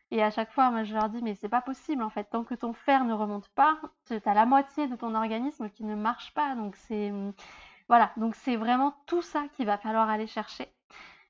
[0.09, 2.43] Et à chaque fois, moi, je leur dis, mais c'est pas possible, en fait, tant
[2.43, 5.95] que ton fer ne remonte pas, tu as la moitié de ton organisme qui ne
[5.95, 6.55] marche pas.
[6.55, 7.11] Donc, c'est,
[7.89, 8.11] voilà.
[8.17, 10.71] Donc, c'est vraiment tout ça qu'il va falloir aller chercher.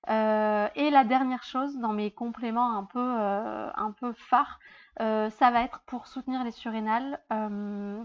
[0.08, 4.60] et la dernière chose, dans mes compléments un peu, un peu phares,
[5.00, 7.20] ça va être pour soutenir les surrénales.
[7.32, 8.04] Euh,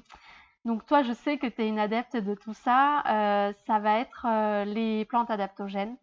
[0.65, 3.03] donc toi, je sais que tu es une adepte de tout ça.
[3.07, 5.97] Euh, ça va être les plantes adaptogènes.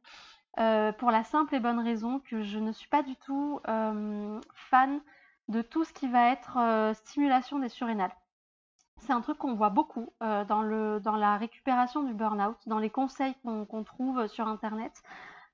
[0.98, 3.60] pour la simple et bonne raison que je ne suis pas du tout
[4.54, 5.00] fan
[5.48, 8.16] de tout ce qui va être stimulation des surrénales.
[8.98, 13.84] C'est un truc qu'on voit beaucoup dans la récupération du burn-out, dans les conseils qu'on
[13.84, 15.04] trouve sur Internet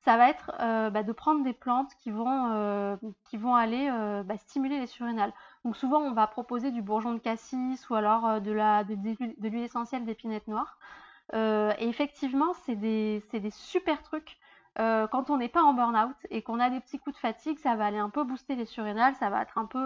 [0.06, 3.90] ça va être euh, bah, de prendre des plantes qui vont, euh, qui vont aller
[3.92, 5.34] euh, bah, stimuler les surrénales.
[5.66, 10.48] Donc souvent, on va proposer du bourgeon de cassis ou alors de l'huile essentielle d'épinette
[10.48, 10.78] noire.
[11.34, 14.38] et effectivement, c'est des, des, super trucs.
[14.78, 17.76] quand on n'est pas en burn-out et qu'on a des petits coups de fatigue, ça
[17.76, 19.80] va aller un peu booster les surrénales, ça va être un peu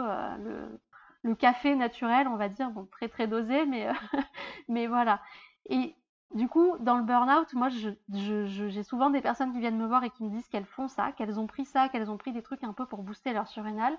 [0.44, 0.82] le,
[1.24, 3.88] le, café naturel, on va dire, bon, très très dosé, mais,
[4.68, 5.22] mais voilà.
[5.70, 5.96] Et
[6.36, 10.12] du coup, dans le burn-out, moi, j'ai souvent des personnes qui viennent me voir et
[10.12, 12.64] qui me disent qu'elles font ça, qu'elles ont pris ça, qu'elles ont pris des trucs
[12.64, 13.98] un peu pour booster leur surrénal.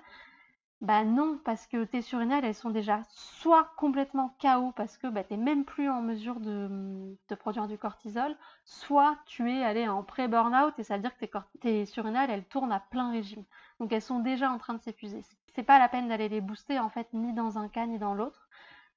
[0.81, 5.23] Bah non, parce que tes surrénales, elles sont déjà soit complètement KO parce que bah,
[5.23, 10.73] tu même plus en mesure de, produire du cortisol, soit tu es allé en pré-burnout
[10.79, 13.43] et ça veut dire que tes, tes surrénales, elles tournent à plein régime.
[13.79, 15.21] Donc elles sont déjà en train de s'épuiser.
[15.53, 18.15] C'est pas la peine d'aller les booster en fait ni dans un cas ni dans
[18.15, 18.40] l'autre.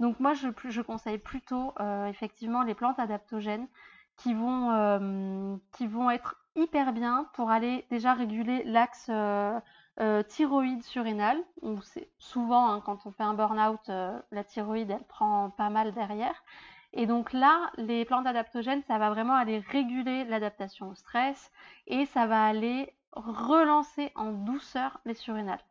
[0.01, 3.69] Donc moi, je, conseille plutôt euh, effectivement les plantes adaptogènes
[4.17, 10.83] qui vont, euh, qui vont être hyper bien pour aller déjà réguler l'axe euh, thyroïde
[10.83, 15.71] surrénale, où c'est souvent hein, quand on fait un burn-out, la thyroïde elle prend pas
[15.71, 16.45] mal derrière.
[16.93, 21.51] Et donc là, les plantes adaptogènes, ça va vraiment aller réguler l'adaptation au stress
[21.89, 25.63] et ça va aller relancer en douceur les surrénales.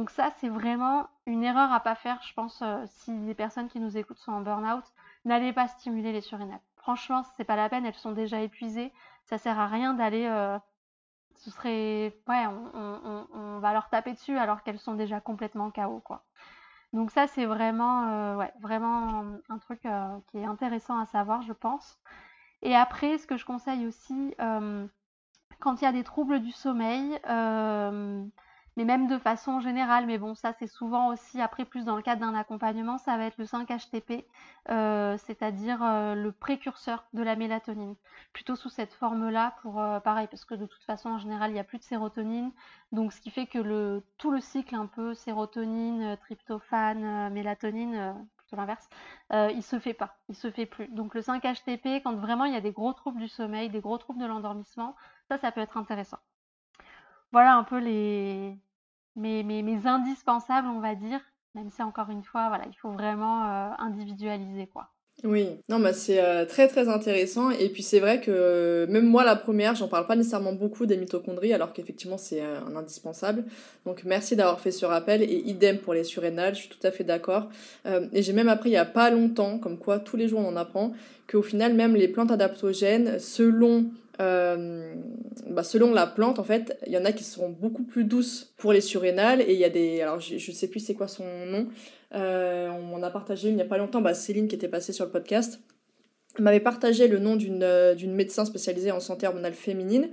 [0.00, 3.68] Donc ça, c'est vraiment une erreur à pas faire, je pense, euh, si les personnes
[3.68, 4.84] qui nous écoutent sont en burn-out,
[5.26, 6.62] n'allez pas stimuler les surrénales.
[6.76, 8.94] Franchement, c'est pas la peine, elles sont déjà épuisées.
[9.24, 10.24] Ça sert à rien d'aller.
[10.24, 10.58] Euh,
[11.34, 12.16] ce serait.
[12.26, 16.24] Ouais, on, va leur taper dessus alors qu'elles sont déjà complètement KO, quoi.
[16.94, 19.82] Donc ça, c'est vraiment, euh, ouais, vraiment un truc
[20.30, 21.98] qui est intéressant à savoir, je pense.
[22.62, 27.20] Et après, ce que je conseille aussi, quand il y a des troubles du sommeil,
[28.80, 30.06] mais même de façon générale.
[30.06, 33.26] Mais bon, ça c'est souvent aussi, après plus dans le cadre d'un accompagnement, ça va
[33.26, 34.24] être le 5-HTP,
[34.70, 37.94] euh, c'est-à-dire euh, le précurseur de la mélatonine.
[38.32, 41.54] Plutôt sous cette forme-là, pour euh, pareil, parce que de toute façon, en général, il
[41.54, 42.52] n'y a plus de sérotonine.
[42.92, 48.56] Donc ce qui fait que le, tout le cycle un peu sérotonine, tryptophane, mélatonine, plutôt
[48.56, 48.88] l'inverse,
[49.32, 50.88] il se fait pas, il se fait plus.
[50.88, 53.98] Donc le 5-HTP, quand vraiment il y a des gros troubles du sommeil, des gros
[53.98, 54.96] troubles de l'endormissement,
[55.28, 56.18] ça, ça peut être intéressant
[57.32, 58.58] voilà un peu les
[59.20, 61.20] mes, indispensables, on va dire.
[61.54, 64.88] Même si encore une fois, voilà, il faut vraiment euh, individualiser quoi.
[65.22, 67.50] Oui, non, bah c'est euh, très très intéressant.
[67.50, 70.86] Et puis c'est vrai que euh, même moi, la première, j'en parle pas nécessairement beaucoup
[70.86, 73.44] des mitochondries, alors qu'effectivement c'est un indispensable.
[73.84, 75.22] Donc merci d'avoir fait ce rappel.
[75.22, 77.50] Et idem pour les surrénales, je suis tout à fait d'accord.
[77.84, 80.48] et j'ai même appris il y a pas longtemps, comme quoi tous les jours on
[80.48, 80.92] en apprend,
[81.28, 84.94] qu'au final, même les plantes adaptogènes, selon euh,
[85.46, 88.52] bah selon la plante, en fait, il y en a qui seront beaucoup plus douces
[88.58, 90.02] pour les surrénales et il y a des.
[90.02, 91.68] Alors, je, ne sais plus c'est quoi son nom.
[92.14, 94.92] Euh, on m'en a partagé il n'y a pas longtemps, bah, Céline qui était passée
[94.92, 95.60] sur le podcast
[96.38, 100.10] m'avait partagé le nom d'une euh, médecin spécialisée en santé hormonale féminine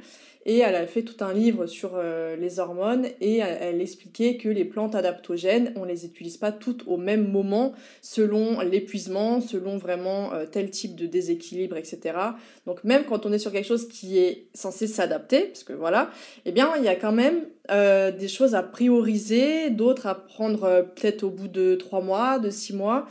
[0.48, 4.48] et elle a fait tout un livre sur euh, les hormones et elle, expliquait que
[4.48, 10.34] les plantes adaptogènes, on les utilise pas toutes au même moment selon l'épuisement, selon vraiment
[10.34, 12.18] euh, tel type de déséquilibre, etc.
[12.66, 16.10] Donc même quand on est sur quelque chose qui est censé s'adapter, parce que voilà,
[16.46, 20.86] eh bien il y a quand même euh, des choses à prioriser, d'autres à prendre
[20.95, 23.08] peut-être au bout de trois mois, de six mois.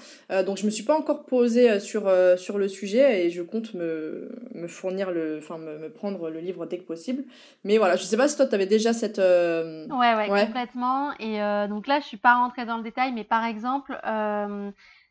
[0.46, 4.28] donc je me suis pas encore posée sur, sur le sujet et je compte me,
[4.54, 7.24] me fournir le, enfin me, me prendre le livre dès que possible.
[7.64, 9.18] Mais voilà, je sais pas si toi, tu avais déjà cette...
[9.18, 11.12] Euh, ouais, ouais, complètement.
[11.18, 13.98] Et euh, donc là, je suis pas rentrée dans le détail, mais par exemple,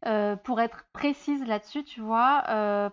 [0.06, 2.44] euh, pour être précise là-dessus, tu vois,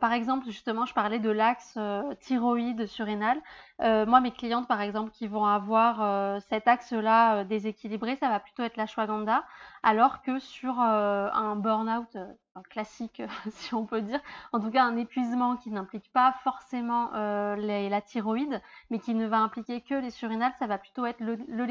[0.01, 1.79] par exemple, justement, je parlais de l'axe
[2.21, 3.41] thyroïde surrénal.
[3.81, 8.77] moi, mes clientes, par exemple, qui vont avoir cet axe-là déséquilibré, ça va plutôt être
[8.77, 9.45] l'ashwagandha,
[9.83, 12.17] alors que sur un burn-out
[12.69, 14.21] classique, si on peut dire.
[14.53, 19.27] En tout cas, un épuisement qui n'implique pas forcément euh, la thyroïde, mais qui ne
[19.27, 21.67] va impliquer que les surrénales, ça va plutôt être le, le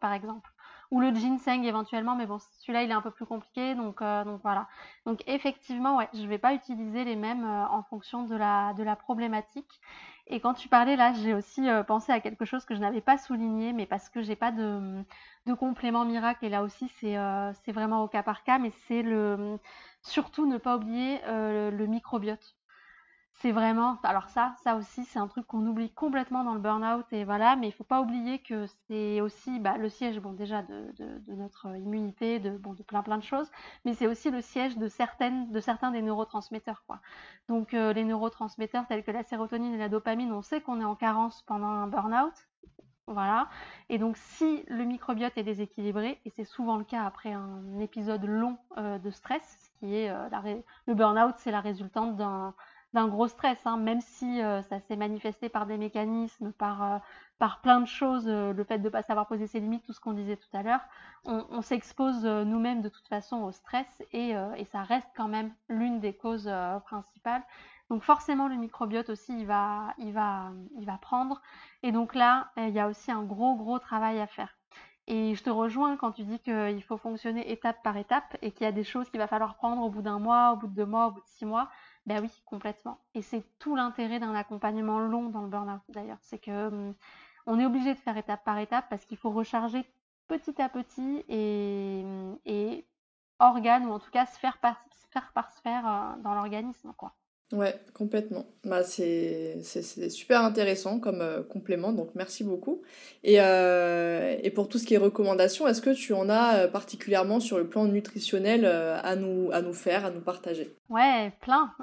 [0.00, 0.53] par exemple.
[0.90, 4.24] Ou le ginseng éventuellement, mais bon, celui-là, il est un peu plus compliqué, donc, euh,
[4.24, 4.68] donc voilà.
[5.06, 8.72] Donc effectivement, ouais, je ne vais pas utiliser les mêmes euh, en fonction de la,
[8.74, 9.80] de la problématique.
[10.26, 13.18] Et quand tu parlais là, j'ai aussi pensé à quelque chose que je n'avais pas
[13.18, 15.04] souligné, mais parce que j'ai pas de,
[15.46, 19.58] de complément miracle, et là aussi, c'est vraiment au cas par cas, mais c'est le
[20.02, 22.54] Surtout ne pas oublier euh, le microbiote.
[23.38, 27.04] C'est vraiment, alors ça, ça aussi, c'est un truc qu'on oublie complètement dans le burn-out
[27.12, 30.62] et voilà, mais il faut pas oublier que c'est aussi bah, le siège, bon déjà
[30.62, 30.94] de,
[31.28, 33.50] notre immunité, de, bon, de plein plein de choses,
[33.84, 37.00] mais c'est aussi le siège de certaines, de certains des neurotransmetteurs quoi.
[37.48, 40.84] Donc euh, les neurotransmetteurs tels que la sérotonine et la dopamine, on sait qu'on est
[40.84, 42.32] en carence pendant un burn-out,
[43.06, 43.48] voilà.
[43.90, 48.24] Et donc, si le microbiote est déséquilibré, et c'est souvent le cas après un épisode
[48.24, 50.28] long euh, de stress, qui est euh,
[50.86, 52.54] le burn-out, c'est la résultante d'un
[53.08, 53.76] gros stress, hein.
[53.76, 56.98] même si euh, ça s'est manifesté par des mécanismes, par, euh,
[57.38, 60.00] par plein de choses, le fait de ne pas savoir poser ses limites, tout ce
[60.00, 60.80] qu'on disait tout à l'heure,
[61.24, 65.98] on, s'expose nous-mêmes de toute façon au stress et, et ça reste quand même l'une
[66.00, 66.50] des causes
[66.84, 67.42] principales.
[67.90, 71.42] Donc forcément le microbiote aussi il va, il va, il va prendre
[71.82, 74.56] et donc là il y a aussi un gros gros travail à faire.
[75.06, 78.64] Et je te rejoins quand tu dis qu'il faut fonctionner étape par étape et qu'il
[78.64, 80.74] y a des choses qu'il va falloir prendre au bout d'un mois, au bout de
[80.74, 81.68] deux mois, au bout de six mois.
[82.06, 82.98] Ben oui, complètement.
[83.14, 86.18] Et c'est tout l'intérêt d'un accompagnement long dans le burn-out d'ailleurs.
[86.22, 86.94] C'est que hum,
[87.46, 89.84] on est obligé de faire étape par étape parce qu'il faut recharger
[90.28, 92.86] petit à petit et, hum, et
[93.38, 96.92] organe ou en tout cas sphère par sphère, par sphère euh, dans l'organisme.
[96.96, 97.14] quoi.
[97.52, 98.46] Ouais, complètement.
[98.64, 99.62] Bah, c'est
[100.10, 102.82] super intéressant comme euh, complément, donc merci beaucoup.
[103.22, 106.68] Et, euh, et, pour tout ce qui est recommandations, est-ce que tu en as euh,
[106.68, 110.74] particulièrement sur le plan nutritionnel à, nous, à nous faire, à nous partager?
[110.88, 111.74] Ouais, plein.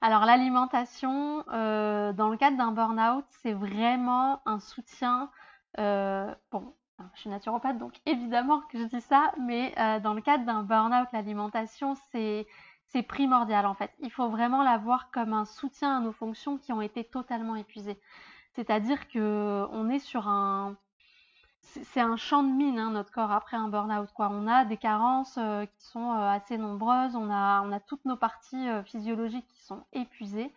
[0.00, 5.30] alors l'alimentation, dans le cadre d'un burn-out, c'est vraiment un soutien.
[5.78, 6.74] bon,
[7.14, 9.72] je suis naturopathe, donc évidemment que je dis ça, mais
[10.02, 12.46] dans le cadre d'un burn-out, l'alimentation, c'est
[12.92, 13.90] c'est primordial en fait.
[14.00, 17.56] Il faut vraiment la voir comme un soutien à nos fonctions qui ont été totalement
[17.56, 17.98] épuisées.
[18.54, 20.76] C'est-à-dire que on est sur un
[21.62, 24.08] c'est un champ de mine hein, notre corps après un burn-out.
[24.18, 28.04] On a des carences euh, qui sont euh, assez nombreuses, on a on a toutes
[28.04, 30.52] nos parties euh, physiologiques qui sont épuisées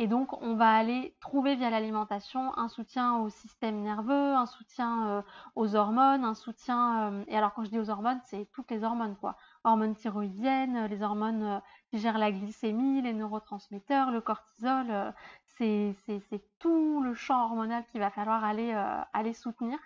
[0.00, 5.22] et donc, on va aller trouver via l'alimentation un soutien au système nerveux, un soutien
[5.56, 7.22] aux hormones, un soutien.
[7.26, 9.36] et alors, quand je dis aux hormones, c'est toutes les hormones, quoi.
[9.62, 11.60] Hormones thyroïdiennes, les hormones
[11.90, 15.12] qui gèrent la glycémie, les neurotransmetteurs, le cortisol.
[15.58, 15.94] c'est
[16.58, 18.72] tout le champ hormonal qu'il va falloir aller,
[19.12, 19.78] aller soutenir.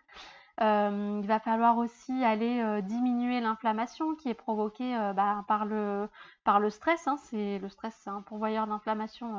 [0.61, 6.09] il va falloir aussi aller diminuer l'inflammation qui est provoquée bah, par, le,
[6.45, 7.09] par le stress.
[7.09, 7.17] Hein.
[7.33, 9.35] le stress, c'est un pourvoyeur d'inflammation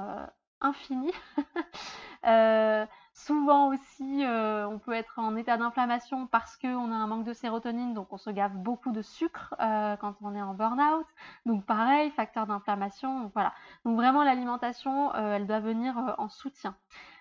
[0.59, 1.11] infini.
[3.15, 7.25] Euh, souvent aussi, euh, on peut être en état d'inflammation parce qu'on a un manque
[7.25, 11.05] de sérotonine, donc on se gave beaucoup de sucre euh, quand on est en burn-out.
[11.45, 13.31] Donc pareil, facteur d'inflammation.
[13.33, 13.53] voilà.
[13.85, 16.75] Donc vraiment, l'alimentation, elle doit venir en soutien.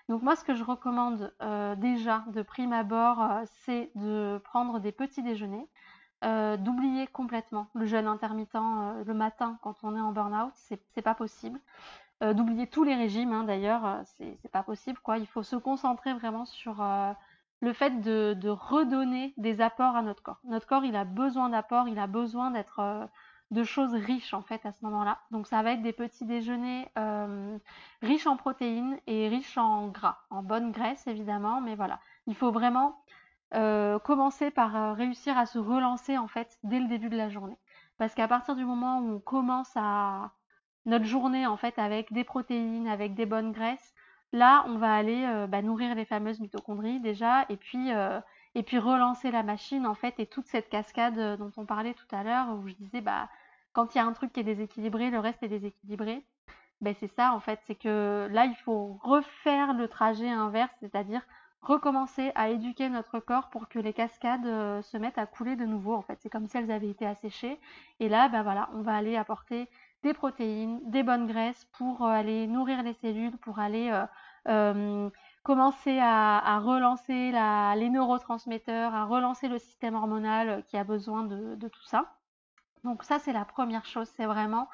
[0.09, 1.33] Donc moi, ce que je recommande
[1.77, 5.67] déjà de prime abord, c'est de prendre des petits déjeuners.
[6.21, 8.53] d'oublier complètement le jeûne intermittent
[9.05, 11.59] le matin quand on est en burn-out, c'est pas possible.
[12.23, 15.17] Euh, d'oublier tous les régimes hein, d'ailleurs, euh, c'est pas possible quoi.
[15.17, 17.11] Il faut se concentrer vraiment sur euh,
[17.59, 20.39] le fait de, redonner des apports à notre corps.
[20.45, 23.09] Notre corps, il a besoin d'apports, il a besoin d'être
[23.51, 25.19] de choses riches en fait à ce moment-là.
[25.31, 26.89] Donc ça va être des petits déjeuners
[28.01, 31.99] riches en protéines et riches en gras, en bonne graisse évidemment, mais voilà.
[32.27, 33.03] Il faut vraiment
[33.51, 37.57] commencer par réussir à se relancer en fait dès le début de la journée.
[37.97, 40.31] Parce qu'à partir du moment où on commence à,
[40.85, 43.93] notre journée en fait avec des protéines, avec des bonnes graisses,
[44.31, 48.19] là on va aller euh, bah, nourrir les fameuses mitochondries déjà et puis euh,
[48.53, 51.93] et puis relancer la machine en fait et toute cette cascade euh, dont on parlait
[51.93, 53.29] tout à l'heure où je disais bah
[53.73, 56.23] quand il y a un truc qui est déséquilibré, le reste est déséquilibré.
[56.81, 61.21] Ben c'est ça en fait, c'est que là il faut refaire le trajet inverse, c'est-à-dire
[61.61, 65.93] recommencer à éduquer notre corps pour que les cascades se mettent à couler de nouveau
[65.93, 66.17] en fait.
[66.21, 67.59] C'est comme si elles avaient été asséchées
[67.99, 69.67] et là ben voilà, on va aller apporter
[70.05, 74.05] des protéines, des bonnes graisses pour euh, aller nourrir les cellules, pour aller euh,
[74.47, 75.09] euh,
[75.41, 81.83] commencer à, relancer les neurotransmetteurs, à relancer le système hormonal qui a besoin de, tout
[81.87, 82.13] ça.
[82.83, 84.69] Donc ça, c'est la première chose, c'est vraiment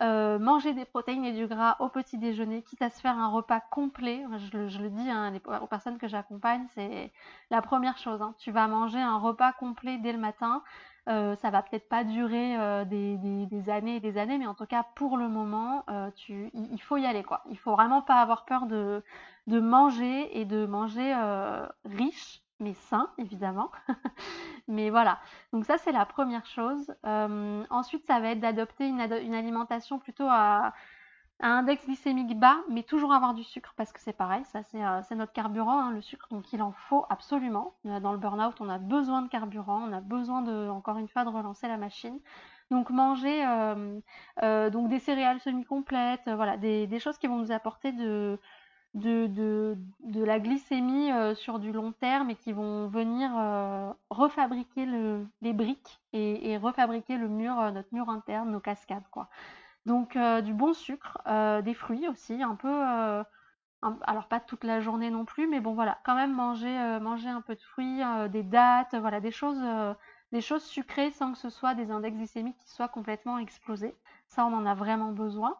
[0.00, 3.60] manger des protéines et du gras au petit déjeuner, quitte à se faire un repas
[3.60, 4.24] complet.
[4.50, 5.32] Je, le dis hein,
[5.62, 7.12] aux personnes que j'accompagne, c'est
[7.50, 8.20] la première chose.
[8.20, 8.34] Hein.
[8.38, 10.62] Tu vas manger un repas complet dès le matin.
[11.06, 14.64] Euh, ça va peut-être pas durer euh, des, années et des années, mais en tout
[14.64, 17.42] cas pour le moment, euh, il faut y aller quoi.
[17.50, 19.02] Il faut vraiment pas avoir peur de,
[19.46, 21.14] manger et de manger
[21.84, 23.70] riche, mais sain évidemment.
[24.68, 25.18] mais voilà.
[25.52, 26.94] Donc ça c'est la première chose.
[27.04, 30.72] ensuite, ça va être d'adopter une, alimentation plutôt à
[31.40, 34.84] un index glycémique bas, mais toujours avoir du sucre parce que c'est pareil, ça c'est
[34.84, 37.74] euh, notre carburant, hein, le sucre, donc il en faut absolument.
[37.86, 41.24] Euh, dans le burn-out, on a besoin de carburant, on a besoin encore une fois,
[41.24, 42.18] de relancer la machine.
[42.70, 48.38] Donc manger euh, des céréales semi-complètes, voilà, des, choses qui vont nous apporter de,
[48.94, 49.76] de,
[50.24, 53.30] la glycémie sur du long terme et qui vont venir
[54.08, 54.86] refabriquer
[55.42, 59.28] les briques et, et, refabriquer le mur, notre mur interne, nos cascades, quoi.
[59.86, 63.22] Donc euh, du bon sucre, euh, des fruits aussi, un peu, euh,
[63.82, 67.54] alors pas toute la journée non plus, mais bon voilà, quand même manger, un peu
[67.54, 69.62] de fruits, des dattes, voilà, des choses,
[70.32, 73.94] des choses sucrées sans que ce soit des index glycémiques qui soient complètement explosés.
[74.28, 75.58] Ça, on en a vraiment besoin.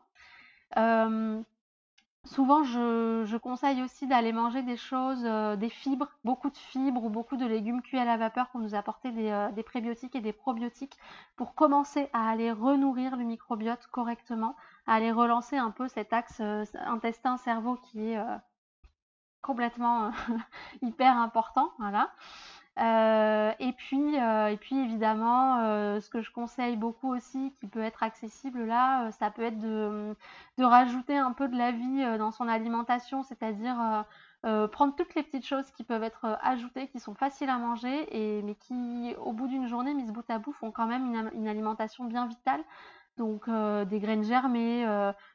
[2.24, 7.10] Souvent, je, conseille aussi d'aller manger des choses, euh, des fibres, beaucoup de fibres ou
[7.10, 10.32] beaucoup de légumes cuits à la vapeur pour nous apporter des, euh, prébiotiques et des
[10.32, 10.96] probiotiques
[11.36, 14.56] pour commencer à aller renourrir le microbiote correctement,
[14.86, 18.18] à aller relancer un peu cet axe euh, intestin-cerveau qui est
[19.42, 20.10] complètement
[20.82, 21.72] hyper important.
[21.78, 22.10] Voilà.
[22.80, 27.68] Euh, et, puis, euh, et puis évidemment, euh, ce que je conseille beaucoup aussi, qui
[27.68, 30.16] peut être accessible là, ça peut être de,
[30.58, 34.04] rajouter un peu de la vie dans son alimentation, c'est-à-dire
[34.72, 38.42] prendre toutes les petites choses qui peuvent être ajoutées, qui sont faciles à manger, et,
[38.42, 41.48] mais qui, au bout d'une journée, mise bout à bout, font quand même une, une
[41.48, 42.62] alimentation bien vitale.
[43.16, 44.84] Donc des graines germées,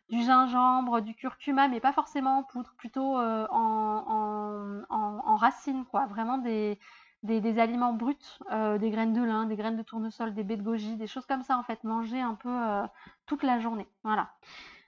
[0.09, 5.85] du gingembre, du curcuma, mais pas forcément en poudre, plutôt en, en, en, en racines,
[5.85, 6.05] quoi.
[6.07, 6.77] Vraiment des,
[7.23, 8.15] des, aliments bruts,
[8.51, 11.25] euh, des graines de lin, des graines de tournesol, des baies de goji, des choses
[11.25, 12.85] comme ça en fait, manger un peu euh,
[13.25, 13.87] toute la journée.
[14.03, 14.29] Voilà.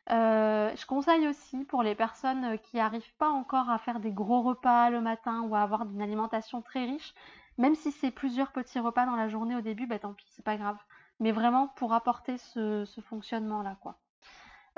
[0.09, 4.41] Euh, je conseille aussi pour les personnes qui n'arrivent pas encore à faire des gros
[4.41, 7.13] repas le matin ou à avoir une alimentation très riche,
[7.57, 10.45] Même si c'est plusieurs petits repas dans la journée au début, bah tant pis, c'est
[10.45, 10.77] pas grave.
[11.19, 13.99] Mais vraiment pour apporter ce, fonctionnement-là, quoi.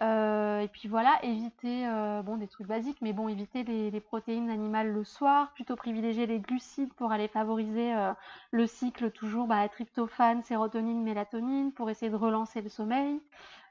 [0.02, 4.50] Euh, et puis voilà, éviter euh, bon des trucs basiques, mais bon, éviter les, protéines
[4.50, 8.12] animales le soir, plutôt privilégier les glucides pour aller favoriser euh,
[8.52, 13.22] le cycle toujours bah, tryptophane, sérotonine, mélatonine pour essayer de relancer le sommeil.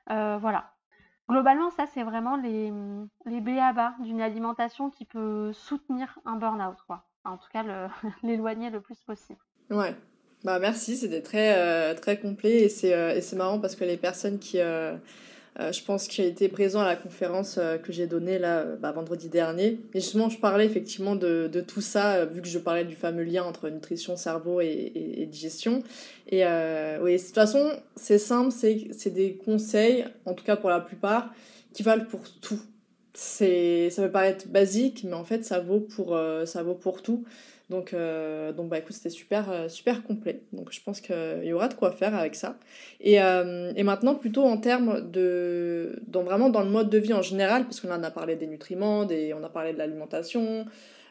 [0.09, 0.73] voilà,
[1.29, 2.73] Globalement, ça, c'est vraiment les,
[3.27, 7.05] les bas d'une alimentation qui peut soutenir un burn-out, quoi.
[7.25, 7.63] en tout cas,
[8.23, 9.39] l'éloigner le, plus possible.
[9.71, 9.95] Ouais.
[10.45, 14.41] Bah merci, c'était très, euh, très complet et euh, c'est marrant parce que les personnes
[14.41, 14.97] qui, euh,
[15.61, 18.61] euh, je pense qu'il a été présent à la conférence euh, que j'ai donnée là
[18.61, 19.81] euh, bah, vendredi dernier.
[19.93, 23.45] Et justement, je parlais effectivement de, tout ça, vu que je parlais du fameux lien
[23.45, 25.83] entre nutrition, cerveau et, et, digestion.
[26.31, 26.43] Et
[27.03, 31.33] oui, de toute façon, c'est simple, c'est des conseils, en tout cas pour la plupart,
[31.75, 32.61] qui valent pour tout.
[33.15, 37.25] Ça peut paraître basique, mais en fait, ça vaut pour, ça vaut pour tout.
[37.73, 40.43] Donc, euh, donc bah écoute, c'était super, euh, super complet.
[40.53, 42.59] Donc je pense qu'il y aura de quoi faire avec ça.
[43.01, 45.99] Et, euh, et maintenant, plutôt en termes de.
[46.07, 49.07] Dans, vraiment dans le mode de vie en général, parce qu'on a parlé des nutriments,
[49.09, 50.67] on a parlé de l'alimentation,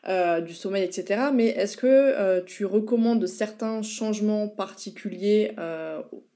[0.05, 1.31] du sommeil, etc.
[1.33, 5.55] Mais est-ce que tu recommandes certains changements particuliers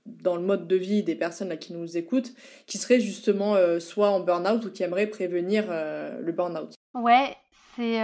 [0.08, 2.34] dans le mode de vie des personnes là, qui nous écoutent,
[2.66, 6.74] qui seraient justement soit en burn-out ou qui aimeraient prévenir le burn-out?
[6.96, 7.36] Ouais,
[7.76, 8.00] c'est.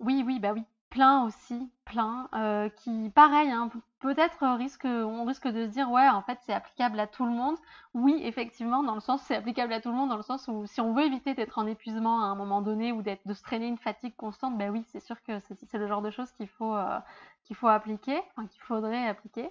[0.00, 0.62] Oui, oui, bah oui
[0.94, 3.68] plein aussi, plein, euh, qui, pareil, hein,
[3.98, 7.32] peut-être risque, on risque de se dire, ouais, en fait, c'est applicable à tout le
[7.32, 7.56] monde.
[7.94, 10.66] Oui, effectivement, dans le sens, c'est applicable à tout le monde, dans le sens où
[10.66, 13.42] si on veut éviter d'être en épuisement à un moment donné ou d'être, de se
[13.42, 16.46] traîner une fatigue constante, ben oui, c'est sûr que c'est, le genre de choses qu'il
[16.46, 17.00] faut, euh,
[17.42, 19.50] qu'il faut appliquer, enfin, qu'il faudrait appliquer.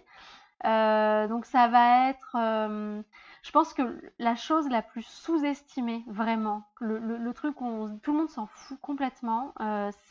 [0.64, 7.34] Euh, donc ça va être, je pense que la chose la plus sous-estimée, vraiment, le,
[7.34, 9.54] truc où tout le monde s'en fout complètement,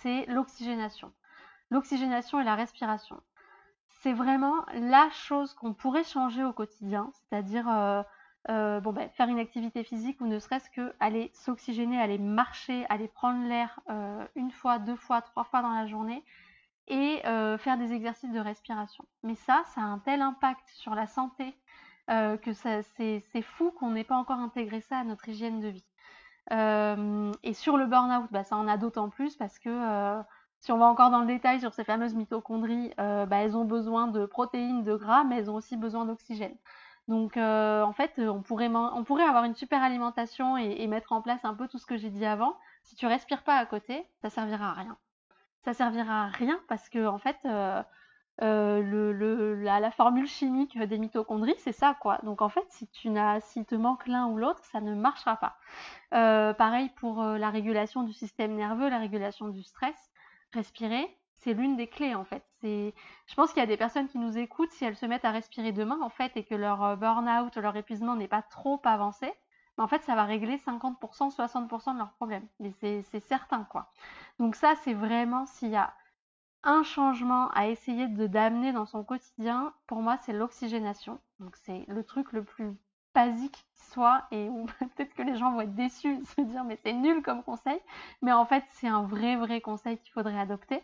[0.03, 1.11] c'est l'oxygénation
[1.73, 3.21] l'oxygénation et la respiration.
[4.03, 8.03] C'est vraiment la chose qu'on pourrait changer au quotidien, c'est-à-dire euh,
[8.51, 12.85] euh, bon, ben, faire une activité physique ou ne serait-ce que aller s'oxygéner, aller marcher,
[12.91, 16.25] aller prendre l'air euh, une fois, deux fois, trois fois dans la journée
[16.89, 17.23] et
[17.59, 19.05] faire des exercices de respiration.
[19.23, 21.57] Mais ça, ça a un tel impact sur la santé
[22.09, 25.87] que c'est fou qu'on n'ait pas encore intégré ça à notre hygiène de vie.
[26.51, 30.23] et sur le burn-out, bah, ça en a d'autant plus parce que
[30.63, 33.65] si on va encore dans le détail sur ces fameuses mitochondries, euh, bah, elles ont
[33.65, 36.57] besoin de protéines, de gras, mais elles ont aussi besoin d'oxygène.
[37.09, 41.55] Donc euh, en fait, on pourrait, avoir une super alimentation et, mettre en place un
[41.55, 42.57] peu tout ce que j'ai dit avant.
[42.85, 44.97] Si tu respires pas à côté, ça servira à rien.
[45.65, 47.83] Ça servira à rien parce que en fait, euh,
[48.41, 52.21] la, formule chimique des mitochondries, c'est ça quoi.
[52.23, 55.39] Donc en fait, si tu n'as, s'il te manque l'un ou l'autre, ça ne marchera
[55.39, 55.57] pas.
[56.55, 60.12] pareil pour la régulation du système nerveux, la régulation du stress
[60.53, 62.43] respirer, c'est l'une des clés en fait.
[62.61, 62.95] C'est,
[63.27, 65.31] je pense qu'il y a des personnes qui nous écoutent si elles se mettent à
[65.31, 69.33] respirer demain en fait et que leur euh, burn-out, leur épuisement n'est pas trop avancé,
[69.79, 72.47] en fait ça va régler 50%, 60% de leurs problèmes.
[72.61, 73.91] Mais c'est certain quoi.
[74.39, 75.95] Donc ça c'est vraiment s'il y a
[76.65, 81.21] un changement à essayer de d'amener dans son quotidien, pour moi c'est l'oxygénation.
[81.41, 82.77] Donc c'est le truc le plus
[83.15, 84.49] basique soit et
[84.97, 87.81] peut-être que les gens vont être déçus se dire mais c'est nul comme conseil,
[88.23, 90.83] mais en fait c'est un vrai vrai conseil qu'il faudrait adopter.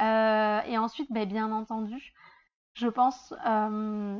[0.00, 2.14] Euh, et ensuite, ben, bien entendu,
[2.74, 4.18] je pense euh,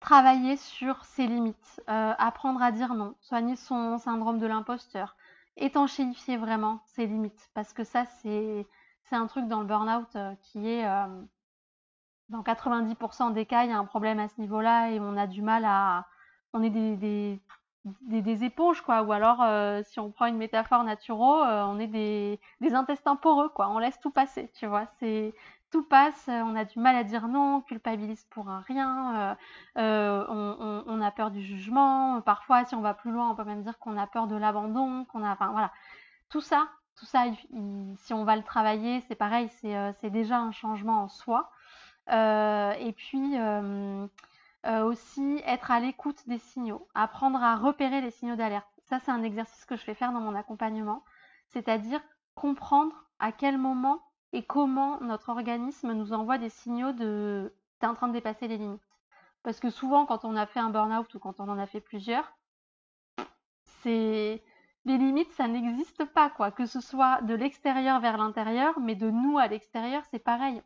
[0.00, 5.16] travailler sur ses limites, euh, apprendre à dire non, soigner son syndrome de l'imposteur,
[5.56, 8.66] étanchéifier vraiment ses limites, parce que ça c'est
[9.04, 10.86] c'est un truc dans le burn-out qui est
[12.28, 15.26] dans 90% des cas, il y a un problème à ce niveau-là et on a
[15.26, 16.06] du mal à.
[16.52, 17.40] On est des,
[18.02, 19.02] des, éponges, quoi.
[19.02, 23.16] Ou alors, euh, si on prend une métaphore naturelle, euh, on est des, des intestins
[23.16, 23.68] poreux, quoi.
[23.68, 24.86] On laisse tout passer, tu vois.
[24.98, 25.34] C'est
[25.70, 29.36] tout passe, on a du mal à dire non, on culpabilise pour un rien,
[29.76, 32.20] euh, on, on, a peur du jugement.
[32.20, 35.04] Parfois, si on va plus loin, on peut même dire qu'on a peur de l'abandon,
[35.06, 35.32] qu'on a.
[35.32, 35.72] Enfin, voilà.
[36.28, 37.24] Tout ça, tout ça,
[37.98, 41.50] si on va le travailler, c'est pareil, c'est déjà un changement en soi.
[42.10, 44.06] Euh, et puis euh,
[44.66, 48.68] euh, aussi être à l'écoute des signaux, apprendre à repérer les signaux d'alerte.
[48.84, 51.02] Ça, c'est un exercice que je fais faire dans mon accompagnement,
[51.48, 52.00] c'est-à-dire
[52.34, 54.02] comprendre à quel moment
[54.32, 58.58] et comment notre organisme nous envoie des signaux de t'es en train de dépasser les
[58.58, 58.82] limites.
[59.42, 61.80] Parce que souvent, quand on a fait un burn-out ou quand on en a fait
[61.80, 62.32] plusieurs,
[63.82, 64.42] c'est
[64.86, 66.50] les limites, ça n'existe pas, quoi.
[66.50, 70.62] Que ce soit de l'extérieur vers l'intérieur, mais de nous à l'extérieur, c'est pareil.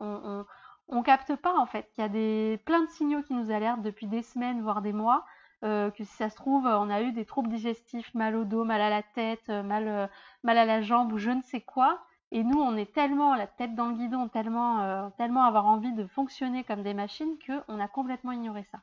[1.02, 4.06] Capte pas en fait qu'il y a des plein de signaux qui nous alertent depuis
[4.06, 5.24] des semaines voire des mois
[5.64, 8.64] euh, que si ça se trouve on a eu des troubles digestifs mal au dos
[8.64, 10.06] mal à la tête euh, mal euh,
[10.44, 13.46] mal à la jambe ou je ne sais quoi Et nous, on est tellement la
[13.46, 17.88] tête dans le guidon, tellement, tellement avoir envie de fonctionner comme des machines qu'on a
[17.88, 18.80] complètement ignoré ça.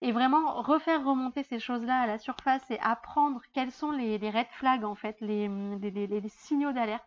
[0.00, 4.46] Et vraiment refaire remonter ces choses-là à la surface et apprendre quels sont les, red
[4.52, 5.50] flags, en fait, les,
[6.28, 7.04] signaux d'alerte.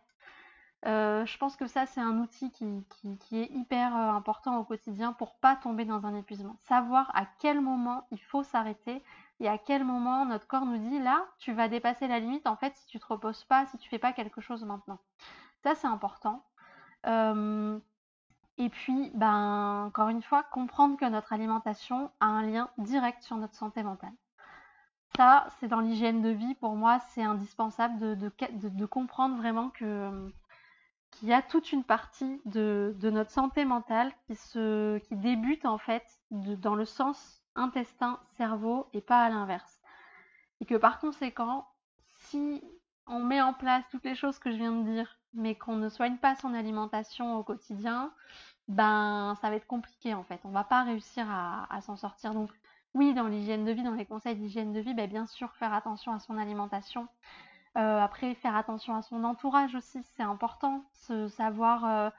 [0.84, 2.84] Euh, je pense que ça, c'est un outil qui,
[3.36, 6.56] est hyper euh, important au quotidien pour pas tomber dans un épuisement.
[6.58, 9.02] Savoir à quel moment il faut s'arrêter
[9.38, 12.56] et à quel moment notre corps nous dit là, tu vas dépasser la limite en
[12.56, 14.98] fait si tu te reposes pas, si tu fais pas quelque chose maintenant.
[15.62, 16.42] Ça, c'est important.
[18.58, 23.36] et puis, ben, encore une fois, comprendre que notre alimentation a un lien direct sur
[23.36, 24.12] notre santé mentale.
[25.16, 30.32] Ça, c'est dans l'hygiène de vie, pour moi, c'est indispensable de, comprendre vraiment que
[31.12, 35.78] qu'il y a toute une partie de, notre santé mentale qui, se, qui débute en
[35.78, 39.80] fait dans le sens intestin, cerveau et pas à l'inverse.
[40.60, 41.66] Et que par conséquent,
[42.16, 42.62] si
[43.06, 45.88] on met en place toutes les choses que je viens de dire mais qu'on ne
[45.88, 48.12] soigne pas son alimentation au quotidien,
[48.68, 50.40] ben ça va être compliqué en fait.
[50.44, 52.34] On va pas réussir à, s'en sortir.
[52.34, 52.50] Donc
[52.94, 55.72] oui, dans l'hygiène de vie, dans les conseils d'hygiène de vie, ben, bien sûr faire
[55.72, 57.08] attention à son alimentation.
[57.76, 60.84] Euh, après, faire attention à son entourage aussi, c'est important.
[61.28, 62.10] Savoir, euh,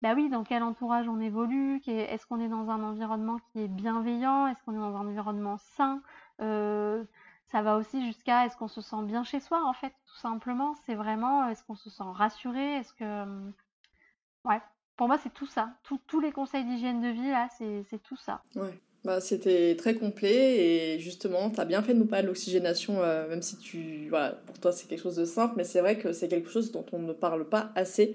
[0.00, 3.68] bah oui, dans quel entourage on évolue, est-ce qu'on est dans un environnement qui est
[3.68, 6.02] bienveillant, est-ce qu'on est dans un environnement sain.
[6.40, 7.04] Euh,
[7.50, 10.74] ça va aussi jusqu'à est-ce qu'on se sent bien chez soi, en fait, tout simplement.
[10.86, 13.50] C'est vraiment, est-ce qu'on se sent rassuré Est-ce que.
[14.44, 14.60] Ouais,
[14.96, 15.74] pour moi, c'est tout ça.
[16.06, 18.42] tous les conseils d'hygiène de vie, là, c'est tout ça.
[18.54, 18.80] Ouais.
[19.04, 23.02] Bah, c'était très complet et justement, tu as bien fait de nous parler de l'oxygénation,
[23.02, 25.98] euh, même si tu, voilà, pour toi c'est quelque chose de simple, mais c'est vrai
[25.98, 28.14] que c'est quelque chose dont on ne parle pas assez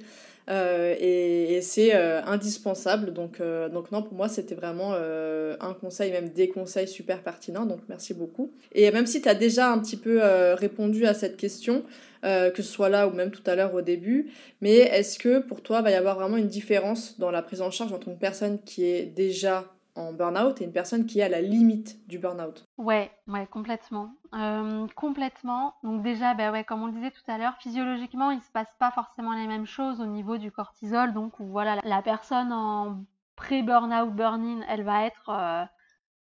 [0.49, 3.11] euh, et, c'est euh, indispensable.
[3.11, 3.41] Donc,
[3.73, 8.13] donc non, pour moi c'était vraiment un conseil, même des conseils super pertinents, donc merci
[8.13, 8.53] beaucoup.
[8.71, 10.21] Et même si tu as déjà un petit peu
[10.53, 11.83] répondu à cette question,
[12.23, 14.31] que ce soit là ou même tout à l'heure au début,
[14.61, 17.61] mais est-ce que pour toi il va y avoir vraiment une différence dans la prise
[17.61, 19.65] en charge entre une personne qui est déjà
[19.97, 22.65] en burn-out et une personne qui est à la limite du burn-out.
[22.77, 24.13] Ouais, ouais, complètement.
[24.35, 25.75] Euh, complètement.
[25.83, 28.73] Donc déjà, bah ouais, comme on le disait tout à l'heure, physiologiquement, il se passe
[28.79, 31.13] pas forcément les mêmes choses au niveau du cortisol.
[31.13, 33.03] Donc voilà, la personne en
[33.35, 35.65] pré-burn-out, burn-in, elle va être euh,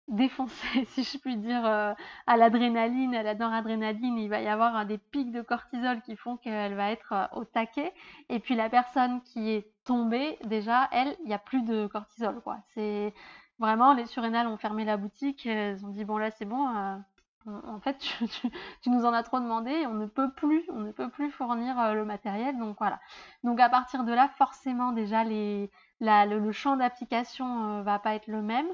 [0.07, 1.93] défoncée, si je puis dire, euh,
[2.27, 4.17] à l'adrénaline, à la noradrénaline.
[4.17, 7.93] Il va y avoir des pics de cortisol qui font qu'elle va être au taquet.
[8.29, 12.41] Et puis la personne qui est tombée, déjà, elle, il n'y a plus de cortisol,
[12.41, 12.57] quoi.
[12.73, 13.13] C'est
[13.61, 15.45] Vraiment, les surrénales ont fermé la boutique.
[15.45, 16.67] Elles ont dit bon là c'est bon.
[16.75, 16.97] Euh,
[17.45, 17.95] en fait,
[18.81, 19.85] tu, nous en as trop demandé.
[19.85, 22.57] On ne peut plus, on ne peut plus fournir euh, le matériel.
[22.57, 22.99] Donc voilà.
[23.43, 28.25] Donc à partir de là, forcément déjà les, le, champ d'application euh, va pas être
[28.25, 28.67] le même.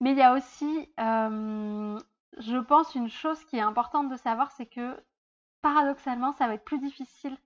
[0.00, 4.66] Mais il y a aussi, je pense, une chose qui est importante de savoir, c'est
[4.66, 4.96] que
[5.60, 7.36] paradoxalement, ça va être plus difficile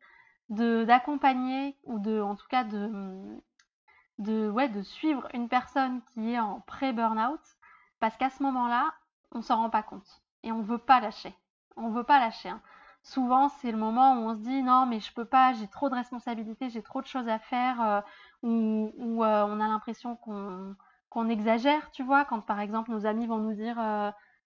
[0.48, 3.40] d'accompagner ou de, en tout cas, de,
[4.20, 7.40] de, ouais, de suivre une personne qui est en pré-burnout
[7.98, 8.92] parce qu'à ce moment-là,
[9.32, 11.34] on s'en rend pas compte et on veut pas lâcher.
[11.76, 12.50] On veut pas lâcher.
[12.50, 12.60] Hein.
[13.02, 15.88] Souvent, c'est le moment où on se dit non, mais je peux pas, j'ai trop
[15.88, 18.00] de responsabilités, j'ai trop de choses à faire, euh,
[18.42, 23.38] ou, euh, on a l'impression qu'on exagère, tu vois, quand par exemple nos amis vont
[23.38, 23.78] nous dire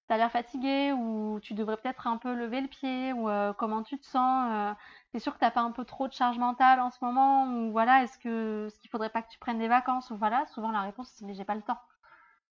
[0.04, 3.52] euh, t'as l'air fatigué ou tu devrais peut-être un peu lever le pied ou euh,
[3.52, 4.74] comment tu te sens euh,
[5.12, 7.72] T'es sûr que t'as pas un peu trop de charge mentale en ce moment ou
[7.72, 10.70] voilà est-ce que ce qu'il faudrait pas que tu prennes des vacances ou voilà souvent
[10.70, 11.80] la réponse c'est mais j'ai pas le temps.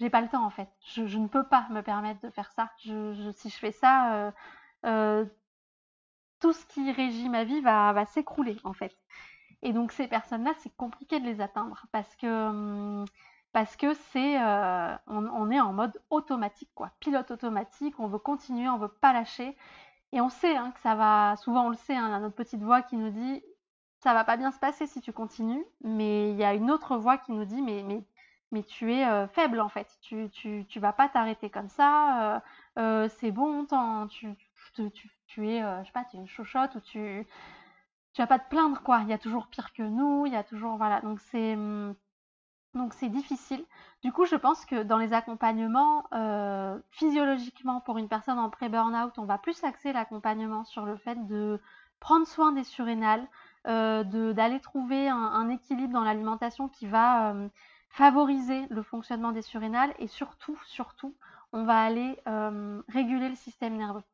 [0.00, 0.68] J'ai pas le temps en fait.
[0.94, 2.70] Je, ne peux pas me permettre de faire ça.
[2.82, 4.32] Je, si je fais ça
[4.86, 5.24] euh,
[6.40, 8.96] tout ce qui régit ma vie va, s'écrouler en fait.
[9.62, 13.04] Et donc ces personnes là c'est compliqué de les atteindre parce que hum,
[13.52, 18.68] parce que c'est euh, on, est en mode automatique quoi, pilote automatique, on veut continuer,
[18.68, 19.56] on veut pas lâcher.
[20.12, 22.62] Et on sait hein, que ça va souvent on le sait, hein, a notre petite
[22.62, 23.42] voix qui nous dit
[23.98, 26.96] ça va pas bien se passer si tu continues, mais il y a une autre
[26.96, 28.04] voix qui nous dit mais mais
[28.52, 32.42] mais tu es euh, faible en fait, tu, tu, tu vas pas t'arrêter comme ça,
[32.78, 33.66] euh, c'est bon,
[34.08, 34.34] tu,
[34.74, 34.90] tu,
[35.26, 37.26] tu, es je sais pas, tu es une chochotte ou tu
[38.12, 40.36] tu vas pas te plaindre quoi, il y a toujours pire que nous, il y
[40.36, 41.94] a toujours voilà, donc c'est hum,
[42.74, 43.64] donc c'est difficile.
[44.02, 49.18] Du coup, je pense que dans les accompagnements, euh, physiologiquement, pour une personne en pré-burnout,
[49.18, 51.60] on va plus axer l'accompagnement sur le fait de
[51.98, 53.26] prendre soin des surrénales,
[53.66, 57.48] euh, d'aller trouver un, équilibre dans l'alimentation qui va euh,
[57.90, 61.14] favoriser le fonctionnement des surrénales et surtout, surtout,
[61.52, 62.16] on va aller
[62.88, 64.04] réguler le système nerveux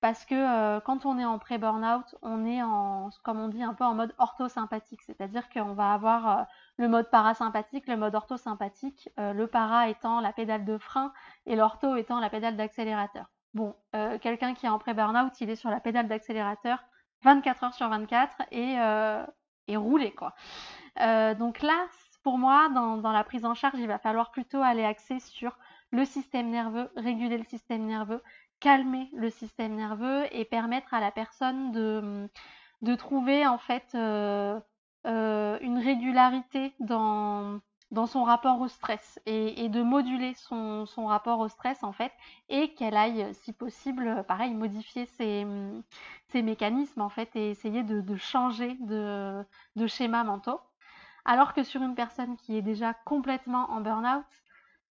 [0.00, 3.84] parce que quand on est en pré-burnout, on est en, comme on dit, un peu
[3.84, 6.46] en mode orthosympathique, c'est-à-dire qu'on va avoir
[6.78, 11.12] le mode parasympathique, le mode orthosympathique, euh, le para étant la pédale de frein
[11.46, 13.26] et l'ortho étant la pédale d'accélérateur.
[13.54, 13.74] Bon,
[14.20, 16.84] quelqu'un qui est en pré-burnout, il est sur la pédale d'accélérateur
[17.22, 18.76] 24 heures sur 24 et
[19.66, 20.34] et rouler quoi.
[21.34, 21.86] donc là,
[22.22, 25.56] pour moi, dans, dans, la prise en charge, il va falloir plutôt aller axer sur
[25.90, 28.22] le système nerveux, réguler le système nerveux,
[28.60, 32.28] calmer le système nerveux et permettre à la personne de,
[32.82, 33.94] de trouver en fait
[35.06, 41.06] euh, euh, une régularité dans, dans son rapport au stress et, de moduler son, son,
[41.06, 42.12] rapport au stress en fait
[42.48, 45.46] et qu'elle aille si possible pareil modifier ses,
[46.28, 49.44] ses, mécanismes en fait et essayer de, de changer de,
[49.76, 50.60] de schéma mentaux
[51.24, 54.24] alors que sur une personne qui est déjà complètement en burn-out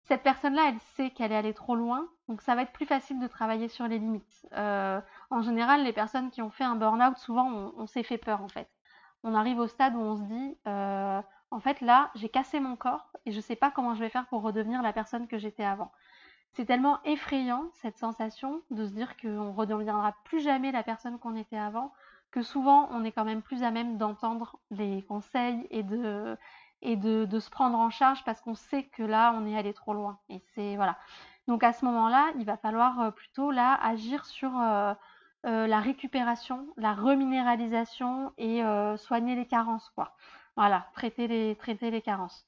[0.07, 3.19] cette personne-là, elle sait qu'elle est allée trop loin, donc ça va être plus facile
[3.21, 4.47] de travailler sur les limites.
[4.53, 5.01] Euh,
[5.31, 8.49] en général, les personnes qui ont fait un burn-out, souvent, on, s'est fait peur en
[8.49, 8.69] fait.
[9.25, 11.21] On arrive au stade où on se dit, euh,
[11.51, 14.11] en fait, là, j'ai cassé mon corps et je ne sais pas comment je vais
[14.11, 15.91] faire pour redevenir la personne que j'étais avant.
[16.53, 21.19] C'est tellement effrayant cette sensation de se dire qu'on ne redeviendra plus jamais la personne
[21.19, 21.93] qu'on était avant,
[22.31, 26.37] que souvent on est quand même plus à même d'entendre les conseils et de,
[26.83, 29.95] et de, se prendre en charge parce qu'on sait que là, on est allé trop
[29.95, 30.19] loin.
[30.29, 30.97] Et c'est voilà.
[31.49, 34.95] Donc à ce moment-là, il va falloir euh, plutôt là agir sur euh,
[35.45, 38.63] euh, la récupération, la reminéralisation et
[38.97, 40.17] soigner les carences, quoi.
[40.57, 42.47] Voilà, traiter les, traiter les carences.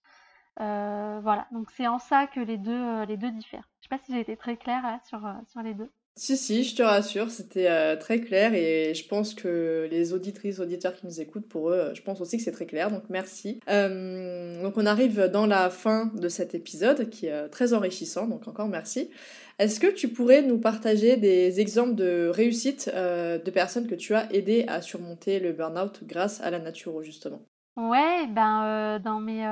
[0.59, 3.69] voilà, donc c'est en ça que les deux, les deux diffèrent.
[3.81, 5.91] Je sais pas si j'ai été très claire là sur, sur les deux.
[6.19, 10.61] Si, si, je te rassure, c'était euh, très clair et je pense que les auditrices,
[10.61, 13.03] auditeurs qui nous écoutent, pour eux, euh, je pense aussi que c'est très clair, donc
[13.11, 13.61] merci.
[13.69, 18.49] Euh, donc on arrive dans la fin de cet épisode qui est très enrichissant, donc
[18.49, 19.11] encore merci.
[19.59, 24.33] Est-ce que tu pourrais nous partager des exemples de réussite de personnes que tu as
[24.33, 27.43] aidées à surmonter le burn-out grâce à la nature, justement?
[27.77, 29.43] Ouais, ben dans mes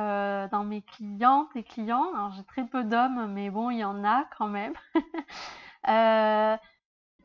[0.50, 4.02] dans mes clientes et clients, alors j'ai très peu d'hommes, mais bon, il y en
[4.02, 4.72] a quand même.
[5.89, 6.57] Euh,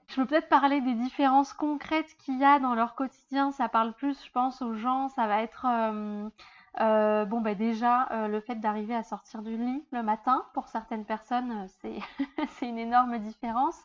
[0.07, 3.51] je peux peut-être parler des différences concrètes qu'il y a dans leur quotidien.
[3.51, 5.09] Ça parle plus, je pense, aux gens.
[5.09, 6.29] Ça va être, euh,
[6.81, 10.45] euh, bon, bah déjà, le fait d'arriver à sortir du lit le matin.
[10.53, 11.67] Pour certaines personnes,
[12.49, 13.79] c'est une énorme différence.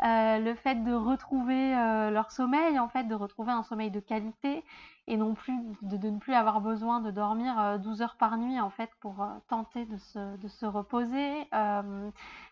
[0.00, 1.74] Le fait de retrouver
[2.10, 4.64] leur sommeil, en fait, de retrouver un sommeil de qualité
[5.08, 8.70] et non plus de, ne plus avoir besoin de dormir 12 heures par nuit, en
[8.70, 11.48] fait, pour tenter de se, de se reposer.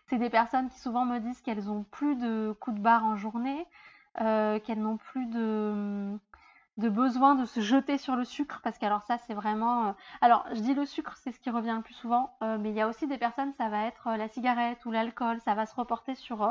[0.07, 3.15] C'est des personnes qui souvent me disent qu'elles ont plus de coups de barre en
[3.15, 3.65] journée,
[4.21, 6.17] euh, qu'elles n'ont plus de,
[6.77, 9.87] de, besoin de se jeter sur le sucre, parce que alors ça c'est vraiment...
[9.87, 9.91] Euh,
[10.21, 12.75] alors je dis le sucre, c'est ce qui revient le plus souvent, euh, mais il
[12.75, 15.75] y a aussi des personnes, ça va être la cigarette ou l'alcool, ça va se
[15.75, 16.49] reporter sur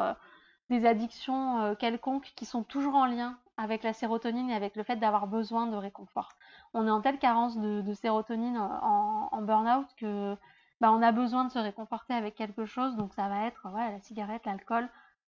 [0.71, 4.97] des addictions quelconques qui sont toujours en lien avec la sérotonine et avec le fait
[4.97, 6.31] d'avoir besoin de réconfort.
[6.73, 10.37] On est en telle carence de, sérotonine en, en burn-out que
[10.81, 12.97] bah, on a besoin de se réconforter avec quelque chose.
[12.97, 14.89] Donc ça va être la cigarette, l'alcool,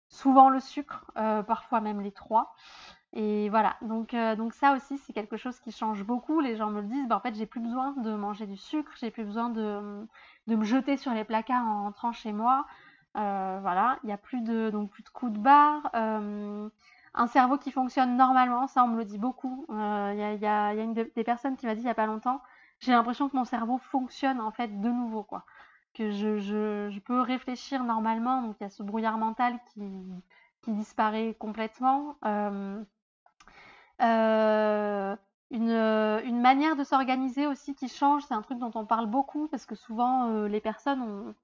[0.10, 2.56] souvent le sucre, euh, parfois même les trois.
[3.14, 6.42] Et voilà, donc, euh, donc ça aussi c'est quelque chose qui change beaucoup.
[6.42, 8.92] Les gens me le disent, bah, en fait j'ai plus besoin de manger du sucre,
[9.00, 10.06] j'ai plus besoin de,
[10.48, 12.66] me jeter sur les placards en rentrant chez moi.
[13.16, 15.89] Euh, voilà, il n'y a plus de, donc plus de coups de barre.
[15.93, 19.66] un cerveau qui fonctionne normalement, ça on me le dit beaucoup.
[19.70, 22.41] Il y a, une des personnes qui m'a dit il n'y a pas longtemps,
[22.80, 25.45] j'ai l'impression que mon cerveau fonctionne en fait de nouveau, quoi.
[25.93, 29.82] Que je, je, peux réfléchir normalement, donc il y a ce brouillard mental qui,
[30.61, 32.18] qui disparaît complètement.
[32.26, 32.84] Euh,
[34.01, 35.16] euh,
[35.51, 39.47] une, une, manière de s'organiser aussi qui change, c'est un truc dont on parle beaucoup
[39.47, 41.36] parce que souvent euh, les personnes, ont,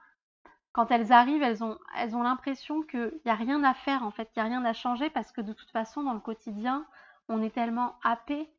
[0.74, 4.11] quand elles arrivent, elles ont, elles ont l'impression qu'il n'y a rien à faire en
[4.11, 6.86] fait, qu'il n'y a rien à changer parce que de toute façon dans le quotidien,
[7.28, 8.49] on est tellement happé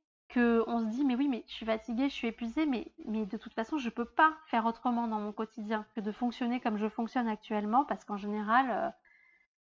[0.40, 2.92] on se dit mais oui mais je suis fatiguée, je suis épuisée, mais,
[3.26, 6.78] de toute façon je peux pas faire autrement dans mon quotidien que de fonctionner comme
[6.78, 8.88] je fonctionne actuellement parce qu'en général euh,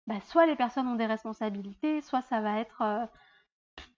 [0.08, 3.06] bah, soit les personnes ont des responsabilités, soit ça va être euh,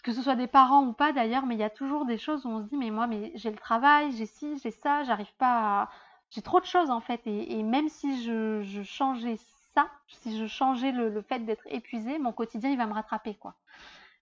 [0.03, 2.45] que ce soit des parents ou pas d'ailleurs, mais il y a toujours des choses
[2.45, 5.33] où on se dit mais moi mais j'ai le travail, j'ai ci, j'ai ça, j'arrive
[5.37, 5.89] pas à...
[6.33, 9.37] j'ai trop de choses en fait et, même si je, changeais
[9.75, 13.55] ça, si je changeais le, fait d'être épuisée, mon quotidien il va me rattraper quoi.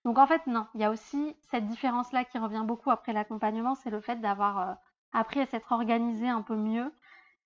[0.03, 3.75] Donc en fait, non, il y a aussi cette différence-là qui revient beaucoup après l'accompagnement,
[3.75, 4.73] c'est le fait d'avoir euh,
[5.13, 6.91] appris à s'être organisé un peu mieux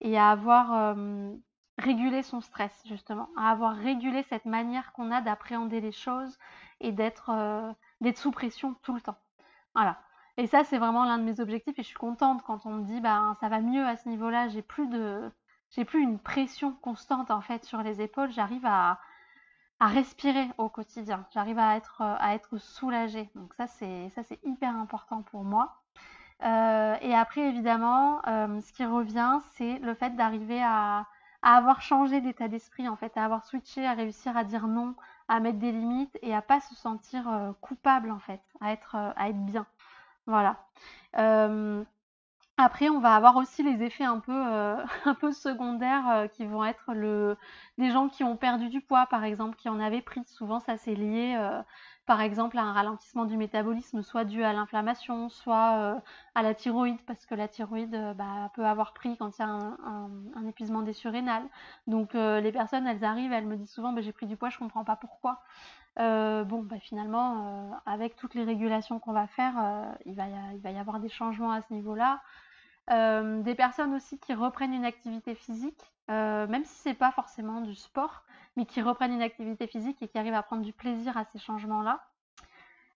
[0.01, 1.33] et à avoir euh,
[1.77, 6.37] régulé son stress, justement, à avoir régulé cette manière qu'on a d'appréhender les choses
[6.79, 7.73] et d'être euh,
[8.15, 9.17] sous pression tout le temps.
[9.73, 9.99] Voilà.
[10.37, 12.83] Et ça, c'est vraiment l'un de mes objectifs et je suis contente quand on me
[12.83, 15.31] dit, bah, ça va mieux à ce niveau-là, j'ai plus de,
[15.71, 18.99] j'ai plus une pression constante en fait sur les épaules, j'arrive à,
[19.79, 21.25] à respirer au quotidien.
[21.33, 23.29] J'arrive à être, euh, à être soulagée.
[23.35, 25.81] Donc ça, c'est, ça, c'est hyper important pour moi.
[26.43, 31.07] Euh, et après, évidemment, euh, ce qui revient, c'est le fait d'arriver à,
[31.41, 34.95] à, avoir changé d'état d'esprit, en fait, à avoir switché, à réussir à dire non,
[35.27, 39.29] à mettre des limites et à pas se sentir coupable, en fait, à être, à
[39.29, 39.65] être bien.
[40.27, 40.65] Voilà.
[42.57, 44.77] Après, on va avoir aussi les effets un peu, euh,
[45.33, 47.35] secondaires euh, qui vont être le,
[47.77, 50.23] des gens qui ont perdu du poids, par exemple, qui en avaient pris.
[50.25, 51.61] Souvent, ça c'est lié, euh,
[52.05, 56.01] par exemple, à un ralentissement du métabolisme, soit dû à l'inflammation, soit
[56.33, 59.49] à la thyroïde, parce que la thyroïde bah, peut avoir pris quand il y a
[59.49, 61.45] un, épuisement des surrénales.
[61.87, 64.59] Donc, les personnes, elles arrivent, elles me disent souvent, bah, j'ai pris du poids, je
[64.59, 65.41] comprends pas pourquoi.
[65.97, 69.53] Bon, bah, finalement, avec toutes les régulations qu'on va faire,
[70.05, 72.21] il, va il va y avoir des changements à ce niveau-là.
[72.91, 75.81] Euh, des personnes aussi qui reprennent une activité physique,
[76.11, 78.23] euh, même si c'est pas forcément du sport,
[78.55, 81.39] mais qui reprennent une activité physique et qui arrivent à prendre du plaisir à ces
[81.39, 82.05] changements-là.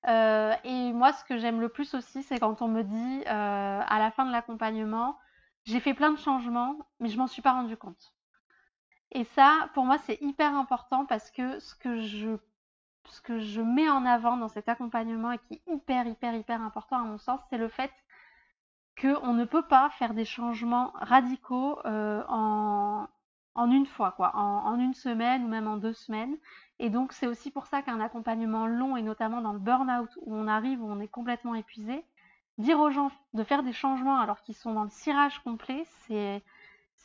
[0.08, 4.00] Euh, et moi, ce que j'aime le plus aussi, c'est quand on me dit à
[4.00, 5.18] la fin de l'accompagnement,
[5.66, 8.14] j'ai fait plein de changements, mais je m'en suis pas rendu compte.
[9.12, 12.38] Et ça, pour moi, c'est hyper important parce que ce que je
[13.10, 16.62] ce que je mets en avant dans cet accompagnement et qui est hyper, hyper, hyper
[16.62, 17.92] important à mon sens, c'est le fait
[19.00, 23.08] qu'on ne peut pas faire des changements radicaux euh, en,
[23.56, 26.38] une fois, quoi, en, une semaine ou même en deux semaines.
[26.80, 30.36] Et donc c'est aussi pour ça qu'un accompagnement long, et notamment dans le burn-out, où
[30.36, 32.04] on arrive, où on est complètement épuisé,
[32.58, 36.44] dire aux gens de faire des changements alors qu'ils sont dans le cirage complet, c'est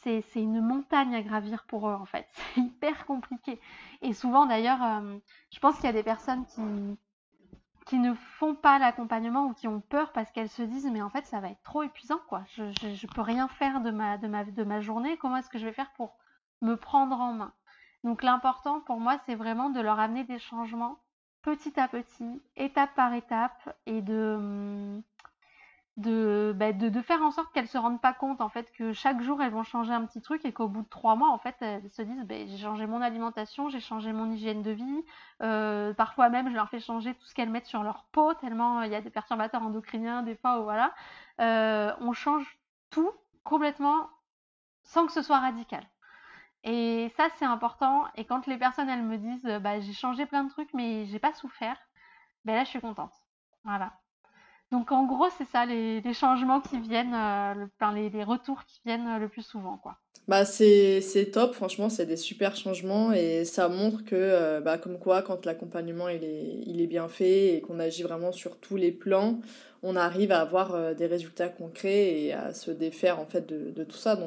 [0.05, 2.26] c'est une montagne à gravir pour eux en fait.
[2.55, 3.61] C'est hyper compliqué.
[4.02, 5.18] Et souvent d'ailleurs, euh,
[5.50, 9.80] je pense qu'il y a des personnes qui, ne font pas l'accompagnement ou qui ont
[9.80, 12.42] peur parce qu'elles se disent mais en fait ça va être trop épuisant quoi.
[12.48, 15.16] Je, je, peux rien faire de ma, de ma, de ma journée.
[15.16, 16.16] Comment est-ce que je vais faire pour
[16.61, 17.52] me prendre en main?
[18.02, 20.98] Donc l'important pour moi c'est vraiment de leur amener des changements
[21.44, 25.00] petit à petit, étape par étape et de
[25.97, 29.22] bah, de, de, faire en sorte qu'elles se rendent pas compte en fait que chaque
[29.22, 31.55] jour elles vont changer un petit truc et qu'au bout de trois mois en fait
[31.61, 35.05] elles se disent bah, j'ai changé mon alimentation, j'ai changé mon hygiène de vie,
[35.42, 38.82] euh, parfois même je leur fais changer tout ce qu'elles mettent sur leur peau tellement
[38.82, 40.92] il y a des perturbateurs endocriniens des fois voilà,
[41.40, 42.59] euh, on change
[42.90, 43.12] tout
[43.45, 44.09] complètement
[44.82, 45.84] sans que ce soit radical.
[46.64, 50.45] Et ça c'est important et quand les personnes elles me disent bah, j'ai changé plein
[50.45, 51.78] de trucs mais j'ai pas souffert,
[52.45, 53.14] ben là je suis contente.
[53.64, 53.92] Voilà.
[54.74, 59.06] Donc en gros, c'est ça les, changements qui viennent, euh, le, les, retours qui viennent
[59.06, 59.76] euh, le plus souvent.
[59.76, 59.98] quoi.
[60.26, 64.98] Bah c'est top, franchement, c'est des super changements et ça montre que, euh, bah, comme
[64.98, 69.38] quoi, quand l'accompagnement il est, bien fait et qu'on agit vraiment sur tous les plans,
[69.84, 73.96] on arrive à avoir des résultats concrets et à se défaire en fait de, tout
[73.96, 74.18] ça.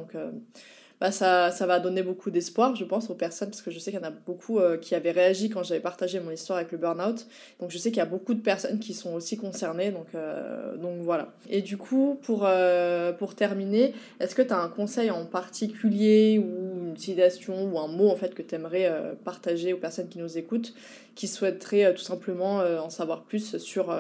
[1.00, 3.92] Bah, ça, ça va donner beaucoup d'espoir, je pense, aux personnes, parce que je sais
[3.92, 6.72] qu'il y en a beaucoup euh, qui avaient réagi quand j'avais partagé mon histoire avec
[6.72, 7.28] le burn-out.
[7.60, 10.76] Donc je sais qu'il y a beaucoup de personnes qui sont aussi concernées, donc, euh,
[10.78, 11.34] donc voilà.
[11.50, 16.40] Et du coup, pour, euh, pour terminer, est-ce que tu as un conseil en particulier
[16.40, 18.92] ou une citation ou un mot en fait que tu aimerais
[19.24, 20.74] partager aux personnes qui nous écoutent,
[21.14, 23.96] qui souhaiteraient tout simplement en savoir plus sur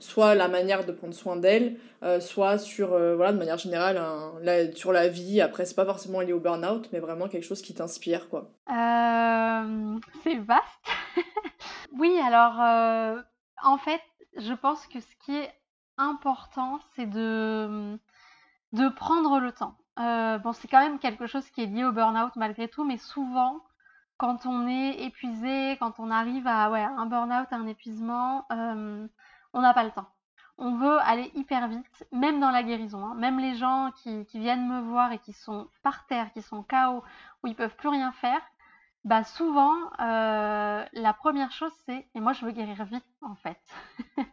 [0.00, 4.00] soit la manière de prendre soin d'elle, euh, soit sur, euh, voilà, de manière générale,
[4.74, 5.40] sur la vie.
[5.40, 8.50] Après, c'est pas forcément lié au burn-out, mais vraiment quelque chose qui t'inspire, quoi.
[8.70, 10.86] Euh, c'est vaste.
[11.92, 13.24] oui, alors,
[13.62, 14.00] en fait,
[14.36, 15.52] je pense que ce qui est
[15.96, 17.98] important, c'est de,
[18.72, 19.76] de prendre le temps.
[19.96, 23.60] bon, c'est quand même quelque chose qui est lié au burn-out malgré tout, mais souvent,
[24.18, 28.46] quand on est épuisé, quand on arrive à ouais, un burn-out, un épuisement,
[29.52, 30.08] on n'a pas le temps.
[30.58, 33.04] On veut aller hyper vite, même dans la guérison.
[33.04, 33.14] Hein.
[33.14, 37.04] Même les gens qui, viennent me voir et qui sont par terre, qui sont KO,
[37.42, 38.40] où ils peuvent plus rien faire,
[39.04, 43.60] bah souvent, euh, la première chose c'est, et moi je veux guérir vite en fait.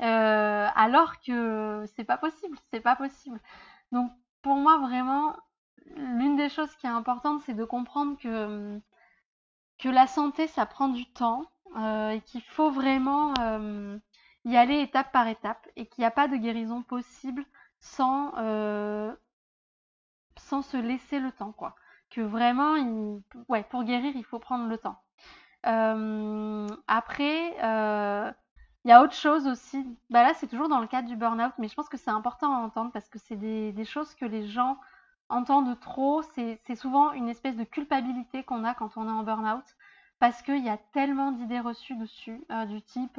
[0.00, 3.38] Euh, alors que c'est pas possible, c'est pas possible.
[3.92, 5.36] Donc pour moi vraiment,
[5.94, 8.80] l'une des choses qui est importante, c'est de comprendre que,
[9.78, 11.44] que la santé, ça prend du temps
[11.76, 13.32] euh, et qu'il faut vraiment
[14.44, 17.44] y aller étape par étape et qu'il n'y a pas de guérison possible
[17.80, 19.14] sans, euh,
[20.36, 21.74] sans se laisser le temps, quoi.
[22.10, 22.76] Que vraiment,
[23.48, 25.00] ouais, pour guérir, il faut prendre le temps.
[25.66, 28.30] Euh, après, euh,
[28.84, 29.86] il y a autre chose aussi.
[30.10, 32.52] Bah là, c'est toujours dans le cadre du burn-out, mais je pense que c'est important
[32.54, 34.78] à entendre parce que c'est des, des, choses que les gens
[35.28, 36.22] entendent trop.
[36.34, 39.64] C'est souvent une espèce de culpabilité qu'on a quand on est en burn-out
[40.18, 43.18] parce qu'il y a tellement d'idées reçues dessus, du type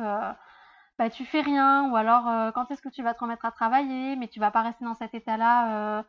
[0.99, 3.51] bah, tu fais rien, ou alors euh, quand est-ce que tu vas te remettre à
[3.51, 6.03] travailler, mais tu vas pas rester dans cet état-là euh,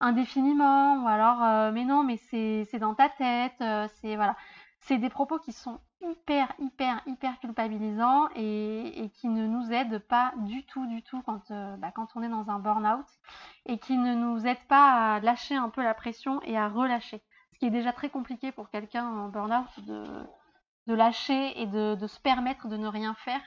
[0.00, 3.62] indéfiniment, ou alors euh, mais non, mais c'est dans ta tête,
[4.00, 4.36] c'est voilà.
[4.82, 9.98] C'est des propos qui sont hyper, hyper, hyper culpabilisants et, et, qui ne nous aident
[9.98, 13.04] pas du tout, du tout quand, bah, quand on est dans un burn-out
[13.66, 17.22] et qui ne nous aident pas à lâcher un peu la pression et à relâcher.
[17.52, 20.04] Ce qui est déjà très compliqué pour quelqu'un en burn-out de,
[20.86, 23.42] de lâcher et de, de se permettre de ne rien faire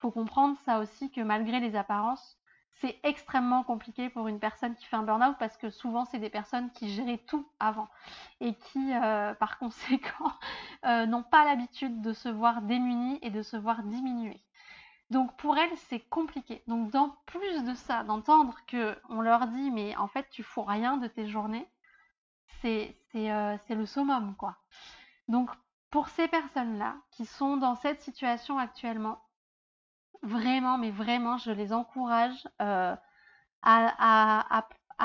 [0.00, 2.38] faut comprendre ça aussi que malgré les apparences,
[2.80, 6.30] c'est extrêmement compliqué pour une personne qui fait un burn-out parce que souvent c'est des
[6.30, 7.88] personnes qui géraient tout avant
[8.40, 10.32] et qui euh, par conséquent
[10.84, 14.40] euh, n'ont pas l'habitude de se voir démunies et de se voir diminuer.
[15.10, 16.62] Donc pour elles c'est compliqué.
[16.68, 20.62] Donc dans plus de ça, d'entendre que on leur dit mais en fait tu fous
[20.62, 21.68] rien de tes journées,
[22.60, 24.56] c'est euh, le summum quoi.
[25.26, 25.50] Donc
[25.90, 29.20] pour ces personnes-là qui sont dans cette situation actuellement,
[30.22, 32.94] Vraiment, mais vraiment, je les encourage euh,
[33.62, 34.64] à,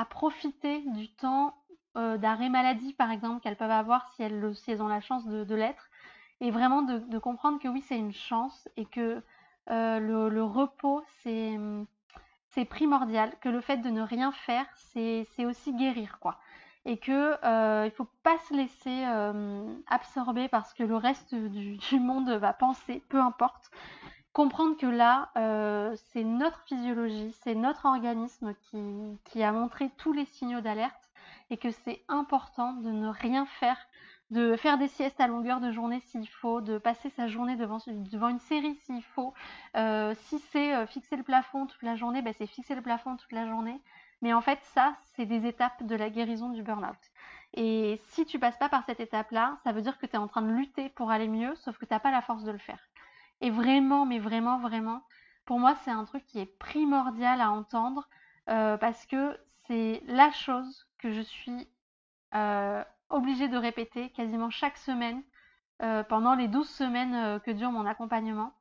[0.10, 1.56] profiter du temps
[1.98, 5.26] euh, d'arrêt maladie, par exemple, qu'elles peuvent avoir si elles, si elles ont la chance
[5.26, 5.90] de, l'être.
[6.42, 9.22] Et vraiment de, comprendre que oui, c'est une chance et que
[9.70, 16.18] euh, le, repos, c'est, primordial, que le fait de ne rien faire, c'est, aussi guérir,
[16.20, 16.40] quoi.
[16.86, 19.06] Et que il faut pas se laisser
[19.88, 23.70] absorber parce que le reste du monde va penser, peu importe
[24.34, 28.54] comprendre que là, euh, c'est notre physiologie, c'est notre organisme
[29.26, 31.12] qui, a montré tous les signaux d'alerte
[31.50, 33.78] et que c'est important de ne rien faire,
[34.32, 37.80] de faire des siestes à longueur de journée s'il faut, de passer sa journée devant,
[38.30, 39.34] une série s'il faut.
[39.78, 43.16] Euh, si c'est euh, fixer le plafond toute la journée, ben c'est fixer le plafond
[43.16, 43.80] toute la journée.
[44.24, 46.98] Mais en fait, ça, c'est des étapes de la guérison du burn-out.
[47.56, 50.28] Et si tu passes pas par cette étape-là, ça veut dire que tu es en
[50.28, 52.58] train de lutter pour aller mieux, sauf que tu n'as pas la force de le
[52.58, 52.80] faire.
[53.42, 55.04] Et vraiment, mais vraiment, vraiment,
[55.46, 58.08] pour moi, c'est un truc qui est primordial à entendre
[58.50, 61.68] euh, parce que c'est la chose que je suis
[62.36, 65.22] euh, obligée de répéter quasiment chaque semaine
[65.82, 68.54] euh, pendant les 12 semaines que dure mon accompagnement.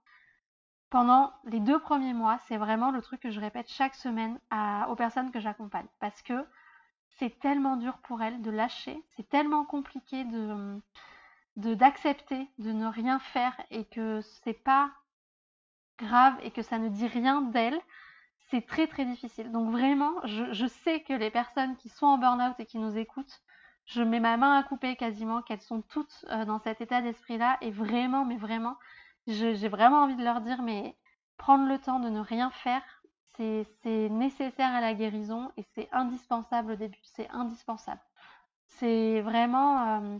[0.90, 4.38] Pendant les deux premiers mois, c'est vraiment le truc que je répète chaque semaine
[4.88, 6.44] aux personnes que j'accompagne parce que
[7.18, 10.80] c'est tellement dur pour elles de lâcher, c'est tellement compliqué de
[11.56, 14.90] de d'accepter de ne rien faire et que c'est pas
[15.98, 17.80] grave et que ça ne dit rien d'elle,
[18.50, 19.50] c'est très très difficile.
[19.52, 23.40] Donc vraiment, je, sais que les personnes qui sont en burn-out et qui nous écoutent,
[23.86, 27.58] je mets ma main à couper quasiment qu'elles sont toutes euh, dans cet état d'esprit-là
[27.60, 28.76] et vraiment, mais vraiment,
[29.26, 30.96] j'ai vraiment envie de leur dire, mais
[31.36, 32.82] prendre le temps de ne rien faire,
[33.36, 38.00] c'est nécessaire à la guérison et c'est indispensable au début, c'est indispensable.
[38.66, 40.00] C'est vraiment...
[40.00, 40.18] Euh,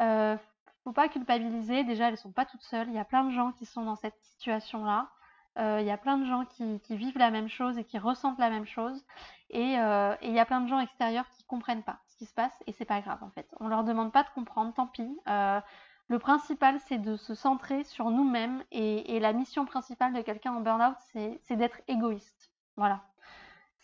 [0.00, 0.36] euh,
[0.84, 1.84] faut pas culpabiliser.
[1.84, 2.88] Déjà, elles sont pas toutes seules.
[2.88, 5.08] Il y a plein de gens qui sont dans cette situation-là.
[5.58, 8.38] Euh, il y a plein de gens qui, vivent la même chose et qui ressentent
[8.38, 9.04] la même chose.
[9.54, 12.34] Euh, et, il y a plein de gens extérieurs qui comprennent pas ce qui se
[12.34, 13.48] passe et c'est pas grave en fait.
[13.58, 15.18] On leur demande pas de comprendre, tant pis.
[15.28, 15.60] Euh,
[16.08, 20.60] le principal, c'est de se centrer sur nous-mêmes et, la mission principale de quelqu'un en
[20.60, 22.50] burn-out, c'est d'être égoïste.
[22.76, 23.02] Voilà.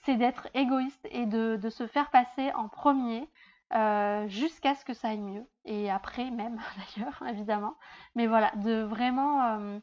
[0.05, 3.29] C'est d'être égoïste et de, de, se faire passer en premier
[3.75, 5.45] euh, jusqu'à ce que ça aille mieux.
[5.65, 6.61] Et après même,
[6.97, 7.77] d'ailleurs, évidemment.
[8.15, 9.79] Mais voilà, de vraiment euh,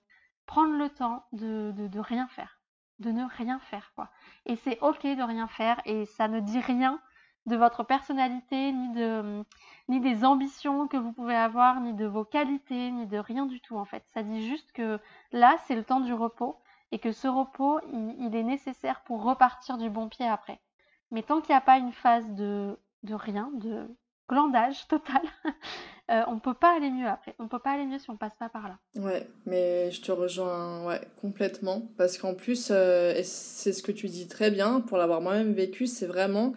[0.45, 2.59] prendre le temps de, de, rien faire.
[2.99, 4.09] De ne rien faire, quoi.
[4.45, 7.01] Et c'est ok de rien faire et ça ne dit rien
[7.45, 9.43] de votre personnalité, ni, de,
[9.89, 13.59] ni des ambitions que vous pouvez avoir, ni de vos qualités, ni de rien du
[13.59, 14.03] tout en fait.
[14.13, 14.97] Ça dit juste que
[15.34, 16.61] là, c'est le temps du repos
[16.93, 20.61] et que ce repos, il est nécessaire pour repartir du bon pied après.
[21.11, 23.88] Mais tant qu'il n'y a pas une phase de de rien, de
[24.28, 25.22] glandage total.
[26.12, 27.34] Euh, on peut pas aller mieux après.
[27.39, 28.78] On peut pas aller mieux si on passe pas par là.
[28.97, 31.88] Ouais, mais je te rejoins ouais, complètement.
[31.97, 35.54] Parce qu'en plus, euh, et c'est ce que tu dis très bien, pour l'avoir moi-même
[35.54, 36.56] vécu, c'est vraiment.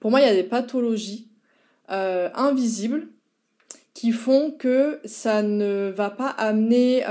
[0.00, 1.28] Pour moi, il y a des pathologies
[1.90, 3.08] euh, invisibles
[3.92, 7.04] qui font que ça ne va pas amener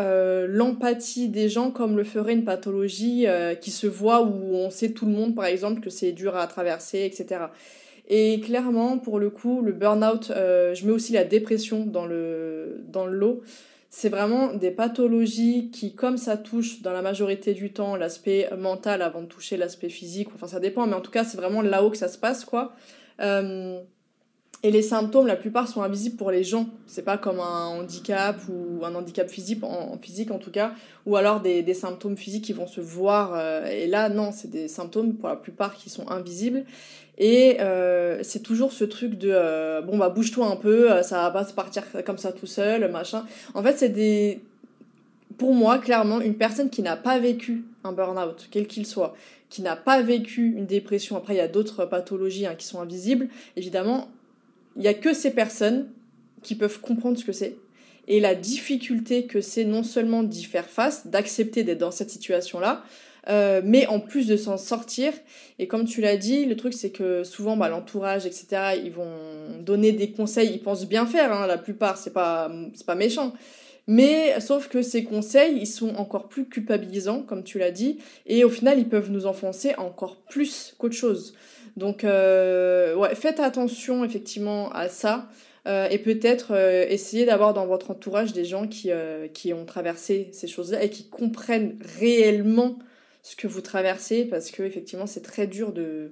[0.48, 3.28] l'empathie des gens comme le ferait une pathologie
[3.62, 6.48] qui se voit où on sait tout le monde, par exemple, que c'est dur à
[6.48, 7.46] traverser, etc.
[8.08, 12.84] Et clairement, pour le coup, le burn-out, euh, je mets aussi la dépression dans le,
[12.88, 13.42] dans le lot.
[13.90, 19.02] C'est vraiment des pathologies qui, comme ça touche dans la majorité du temps l'aspect mental
[19.02, 21.92] avant de toucher l'aspect physique, enfin ça dépend, mais en tout cas c'est vraiment là-haut
[21.92, 22.74] que ça se passe, quoi.
[23.22, 23.80] Euh,
[24.66, 26.66] et les symptômes, la plupart sont invisibles pour les gens.
[26.88, 30.74] C'est pas comme un handicap ou un handicap physique, en, physique en tout cas,
[31.06, 33.36] ou alors des, symptômes physiques qui vont se voir.
[33.36, 36.66] Euh, et là, non, c'est des symptômes pour la plupart qui sont invisibles.
[37.20, 41.30] Et euh, c'est toujours ce truc de euh, bon bah bouge-toi un peu, ça va
[41.30, 43.24] pas se partir comme ça tout seul, machin.
[43.54, 44.42] En fait, c'est des
[45.38, 49.14] pour moi clairement une personne qui n'a pas vécu un burn-out, quel qu'il soit,
[49.50, 51.18] qui n'a pas vécu une dépression.
[51.18, 53.28] Après, il y a d'autres pathologies hein, qui sont invisibles.
[53.56, 54.10] Évidemment,
[54.76, 55.90] il y a que ces personnes
[56.44, 57.56] qui peuvent comprendre ce que c'est
[58.08, 62.84] et la difficulté que c'est non seulement d'y faire face, d'accepter d'être dans cette situation-là,
[63.28, 65.12] euh, mais en plus de s'en sortir.
[65.58, 69.10] Et comme tu l'as dit, le truc c'est que souvent bah, l'entourage, etc., ils vont
[69.62, 72.52] donner des conseils, ils pensent bien faire, hein, la plupart, c'est pas,
[72.86, 73.34] pas méchant.
[73.88, 78.44] Mais sauf que ces conseils, ils sont encore plus culpabilisants, comme tu l'as dit, et
[78.44, 81.36] au final, ils peuvent nous enfoncer encore plus qu'autre chose.
[81.78, 85.30] Donc, euh, ouais, faites attention effectivement à ça.
[85.68, 88.92] Euh, et peut-être euh, essayer d'avoir dans votre entourage des gens qui,
[89.34, 92.78] qui ont traversé ces choses-là et qui comprennent réellement
[93.24, 96.12] ce que vous traversez parce que effectivement c'est très dur de,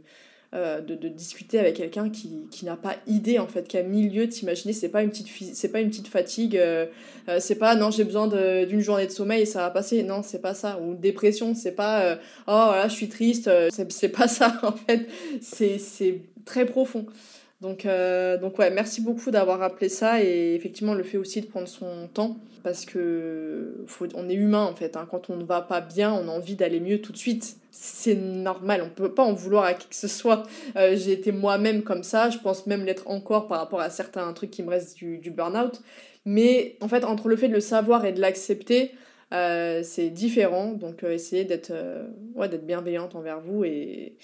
[0.54, 4.28] euh, de, discuter avec quelqu'un qui, qui n'a pas idée en fait, qui a milieu
[4.28, 6.86] de s'imaginer, c'est pas une petite c'est pas une petite fatigue, euh,
[7.28, 10.22] euh, c'est pas non j'ai besoin d'une journée de sommeil et ça va passer, non
[10.22, 13.50] c'est pas ça, ou dépression c'est pas oh voilà je suis triste,
[13.90, 15.08] c'est pas ça en fait,
[15.42, 17.08] c'est très profond.
[17.62, 17.88] Donc,
[18.42, 22.08] donc ouais, merci beaucoup d'avoir rappelé ça et effectivement le fait aussi de prendre son
[22.14, 24.98] temps parce que faut, on est humain en fait.
[24.98, 25.08] Hein.
[25.10, 28.14] Quand on ne va pas bien, on a envie d'aller mieux tout de suite c'est
[28.14, 30.44] normal, on peut pas en vouloir à qui que ce soit.
[30.76, 34.32] Euh, j'ai été moi-même comme ça, je pense même l'être encore par rapport à certains
[34.34, 35.82] trucs qui me restent du, du burn-out.
[36.24, 38.92] Mais en fait, entre le fait de le savoir et de l'accepter,
[39.34, 40.74] euh, c'est différent.
[40.74, 41.74] Donc, euh, essayez d'être
[42.36, 44.18] ouais, bienveillante envers vous et,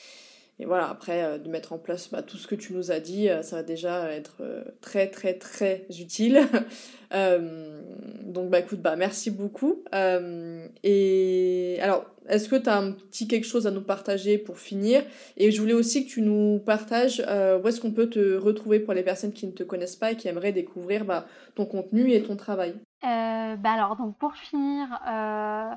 [0.59, 3.29] et voilà, après, de mettre en place bah, tout ce que tu nous as dit,
[3.41, 4.43] ça va déjà être
[4.79, 6.41] très, très, très utile.
[8.29, 9.83] donc, bah écoute, bah merci beaucoup.
[10.83, 15.03] et alors, est-ce que tu as un petit quelque chose à nous partager pour finir?
[15.35, 18.79] Et je voulais aussi que tu nous partages euh, où est-ce qu'on peut te retrouver
[18.79, 21.25] pour les personnes qui ne te connaissent pas et qui aimeraient découvrir bah,
[21.55, 22.75] ton contenu et ton travail?
[23.03, 25.73] Euh, bah alors, donc pour finir, euh,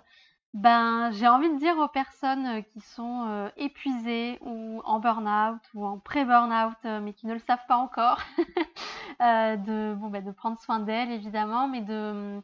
[0.55, 5.99] ben, j'ai envie de dire aux personnes qui sont épuisées ou en burn-out ou en
[5.99, 8.21] pré-burn-out, mais qui ne le savent pas encore,
[9.21, 12.43] de, bon, ben, de prendre soin d'elles évidemment, mais de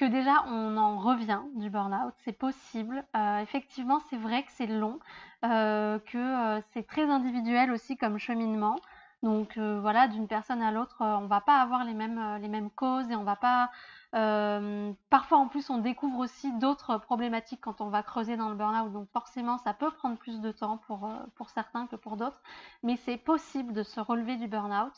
[0.00, 3.04] que déjà on en revient du burn-out, c'est possible.
[3.14, 4.98] Euh, effectivement, c'est vrai que c'est long,
[5.44, 8.76] euh, que euh, c'est très individuel aussi comme cheminement.
[9.22, 13.10] Donc voilà, d'une personne à l'autre, on va pas avoir les mêmes, les mêmes causes
[13.10, 13.70] et on va pas
[14.14, 18.56] euh, parfois, en plus, on découvre aussi d'autres problématiques quand on va creuser dans le
[18.56, 18.92] burn-out.
[18.92, 22.40] Donc, forcément, ça peut prendre plus de temps pour, euh, pour certains que pour d'autres.
[22.82, 24.92] Mais c'est possible de se relever du burn-out.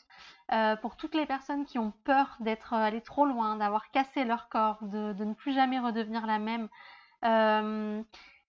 [0.53, 4.49] Euh, pour toutes les personnes qui ont peur d'être allées trop loin, d'avoir cassé leur
[4.49, 6.69] corps, de, de, ne plus jamais redevenir la même,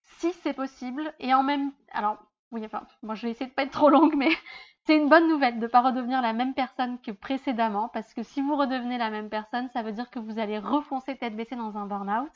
[0.03, 1.71] si c'est possible, et en même...
[1.91, 2.17] Alors,
[2.51, 4.29] oui, enfin, moi, je vais essayer de pas être trop longue, mais
[4.85, 8.23] c'est une bonne nouvelle de ne pas redevenir la même personne que précédemment, parce que
[8.23, 11.55] si vous redevenez la même personne, ça veut dire que vous allez refoncer tête baissée
[11.55, 12.31] dans un burn-out.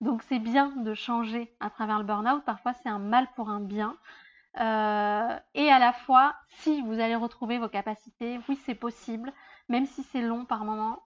[0.00, 2.44] Donc c'est bien de changer à travers le burn-out.
[2.44, 3.96] Parfois c'est un mal pour un bien.
[4.60, 9.32] Euh, et à la fois, si vous allez retrouver vos capacités, oui c'est possible,
[9.68, 11.02] même si c'est long par moment,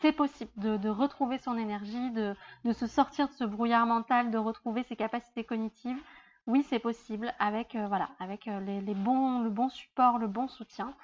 [0.00, 2.34] c'est possible de, retrouver son énergie, de,
[2.64, 6.02] de se sortir de ce brouillard mental, de retrouver ses capacités cognitives
[6.46, 7.88] oui, c'est possible avec, euh,
[8.48, 10.94] euh, le bon support, le bon soutien.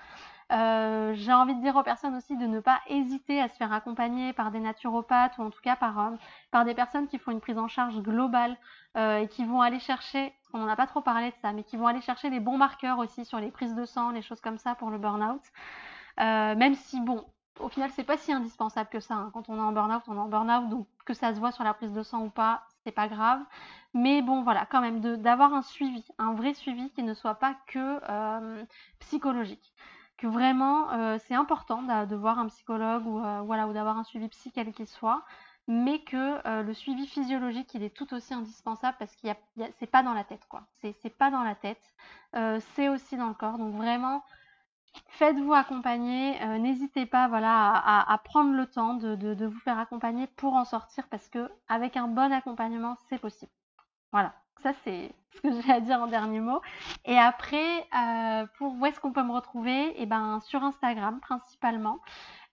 [0.53, 3.73] Euh, j'ai envie de dire aux personnes aussi de ne pas hésiter à se faire
[3.73, 6.13] accompagner par des naturopathes ou en tout cas par,
[6.53, 8.57] par des personnes qui font une prise en charge globale
[8.97, 11.77] et qui vont aller chercher, on n'en a pas trop parlé de ça, mais qui
[11.77, 14.57] vont aller chercher les bons marqueurs aussi sur les prises de sang, les choses comme
[14.57, 15.43] ça pour le burn-out.
[16.17, 17.27] même si, bon,
[17.61, 19.15] au final, c'est pas si indispensable que ça.
[19.15, 19.31] Hein.
[19.33, 21.65] Quand on est en burn-out, on est en burn-out, donc que ça se voit sur
[21.65, 23.41] la prise de sang ou pas, c'est pas grave.
[23.95, 27.57] Mais bon, voilà, quand même, d'avoir un suivi, un vrai suivi qui ne soit pas
[27.67, 28.65] que euh,
[29.01, 29.73] psychologique.
[30.19, 34.29] Que vraiment, euh, c'est important de, voir un psychologue ou, euh, voilà, d'avoir un suivi
[34.29, 35.25] psy quel qu'il soit,
[35.69, 40.05] mais que le suivi physiologique, il est tout aussi indispensable parce qu'il y c'est pas
[40.05, 40.63] dans la tête, quoi.
[40.81, 41.83] C'est pas dans la tête,
[42.75, 43.59] c'est aussi dans le corps.
[43.59, 44.23] Donc vraiment,
[45.09, 50.65] faites-vous accompagner, n'hésitez pas voilà, à, prendre le temps de, vous faire accompagner pour en
[50.65, 53.53] sortir parce que avec un bon accompagnement, c'est possible.
[54.13, 56.61] Voilà, ça c'est ce que j'ai à dire en dernier mot.
[57.05, 59.95] Et après, euh, pour où est-ce qu'on peut me retrouver?
[60.01, 61.99] Eh ben sur Instagram principalement.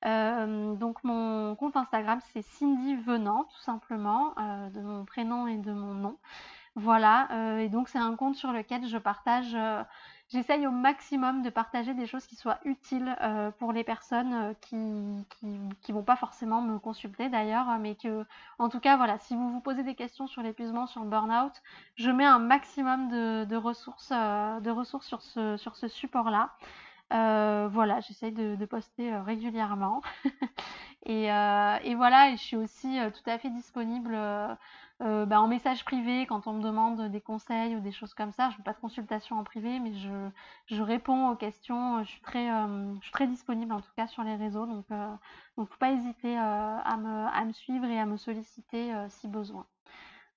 [0.05, 5.57] Euh, donc mon compte Instagram c'est Cindy Venant tout simplement, euh, de mon prénom et
[5.57, 6.17] de mon nom.
[6.75, 9.55] Voilà, et donc c'est un compte sur lequel je partage
[10.33, 14.53] j'essaye au maximum de partager des choses qui soient utiles euh, pour les personnes euh,
[14.61, 15.25] qui,
[15.81, 18.25] qui, vont pas forcément me consulter d'ailleurs, mais que,
[18.57, 21.53] en tout cas, voilà, si vous vous posez des questions sur l'épuisement, sur le burn-out,
[21.95, 26.49] je mets un maximum de, ressources, euh, de ressources sur ce, sur ce support-là.
[27.13, 30.01] Voilà, j'essaye de, poster régulièrement.
[31.05, 34.15] et, et, voilà, et je suis aussi tout à fait disponible
[35.01, 38.31] euh, bah, en message privé quand on me demande des conseils ou des choses comme
[38.31, 38.49] ça.
[38.49, 42.03] Je ne fais pas de consultation en privé, mais je, réponds aux questions.
[42.03, 42.93] Je suis, très, euh,
[43.27, 44.65] disponible en tout cas sur les réseaux.
[44.65, 45.07] Donc, il euh,
[45.57, 46.97] ne faut pas hésiter à,
[47.45, 49.65] me, suivre et à me solliciter si besoin.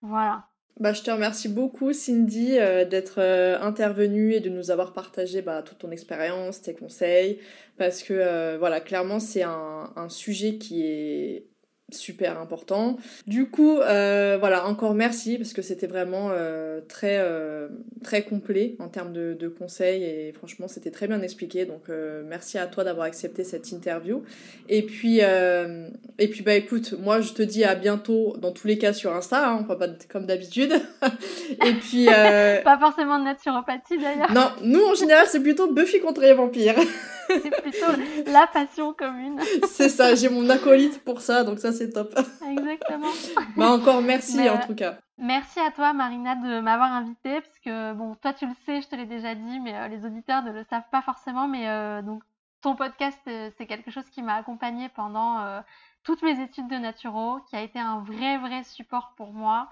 [0.03, 0.49] Voilà.
[0.79, 2.53] Bah, je te remercie beaucoup, Cindy,
[2.91, 3.21] d'être
[3.63, 7.41] intervenue et de nous avoir partagé bah, toute ton expérience, tes conseils,
[7.79, 11.47] parce que voilà, clairement, c'est un, sujet qui est
[11.93, 12.97] super important.
[13.29, 17.69] Du coup, euh, voilà, encore merci parce que c'était vraiment euh, très, euh,
[18.03, 21.65] très complet en termes de, de, conseils et franchement, c'était très bien expliqué.
[21.65, 21.89] Donc,
[22.25, 24.25] merci à toi d'avoir accepté cette interview.
[24.69, 28.79] Et puis, et puis, bah écoute, moi, je te dis à bientôt dans tous les
[28.79, 30.73] cas sur Insta, hein, on va pas comme d'habitude.
[31.65, 32.07] et puis.
[32.65, 34.33] pas forcément de naturopathie d'ailleurs.
[34.33, 36.77] Non, nous en général, c'est plutôt Buffy contre les vampires.
[37.29, 37.87] c'est plutôt
[38.27, 39.41] la passion commune.
[39.69, 42.15] c'est ça, j'ai mon acolyte pour ça, donc ça c'est top.
[42.49, 43.11] Exactement.
[43.57, 44.99] bah encore merci en tout cas.
[45.19, 48.89] Merci à toi Marina de m'avoir invitée parce que bon toi tu le sais, je
[48.89, 52.03] te l'ai déjà dit, mais euh, les auditeurs ne le savent pas forcément, mais euh,
[52.03, 52.23] donc
[52.61, 55.63] ton podcast euh, c'est quelque chose qui m'a accompagnée pendant
[56.03, 59.69] toutes mes études de naturo, qui a été un vrai vrai support pour moi.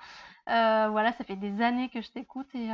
[0.46, 2.68] voilà, ça fait des années que je t'écoute et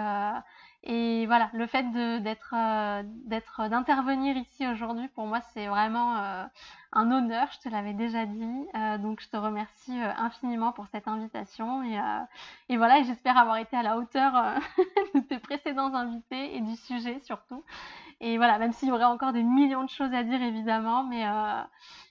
[0.83, 1.83] et voilà, le fait
[2.23, 6.45] d'être, euh, d'être, d'intervenir ici aujourd'hui, pour moi, c'est vraiment euh,
[6.93, 7.49] un honneur.
[7.53, 11.83] Je te l'avais déjà dit, euh, donc je te remercie infiniment pour cette invitation.
[11.83, 11.99] Et,
[12.71, 14.33] et voilà, j'espère avoir été à la hauteur
[15.15, 17.63] de tes précédents invités et du sujet surtout.
[18.21, 21.25] Et voilà, même s'il y aurait encore des millions de choses à dire évidemment, mais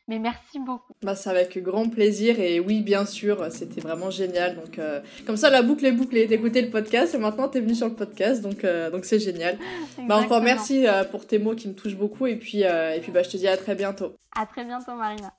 [0.10, 0.94] mais merci beaucoup.
[1.03, 4.56] Bah, c'est avec grand plaisir et oui, bien sûr, c'était vraiment génial.
[4.56, 6.26] Donc, euh, comme ça, la boucle est bouclée.
[6.26, 9.60] T'écoutais le podcast et maintenant t'es venu sur le podcast, donc euh, donc c'est génial.
[10.07, 13.11] Bah, encore merci euh, pour tes mots qui me touchent beaucoup et puis et puis
[13.11, 14.14] bah je te dis à très bientôt.
[14.36, 15.31] À très bientôt, Marina.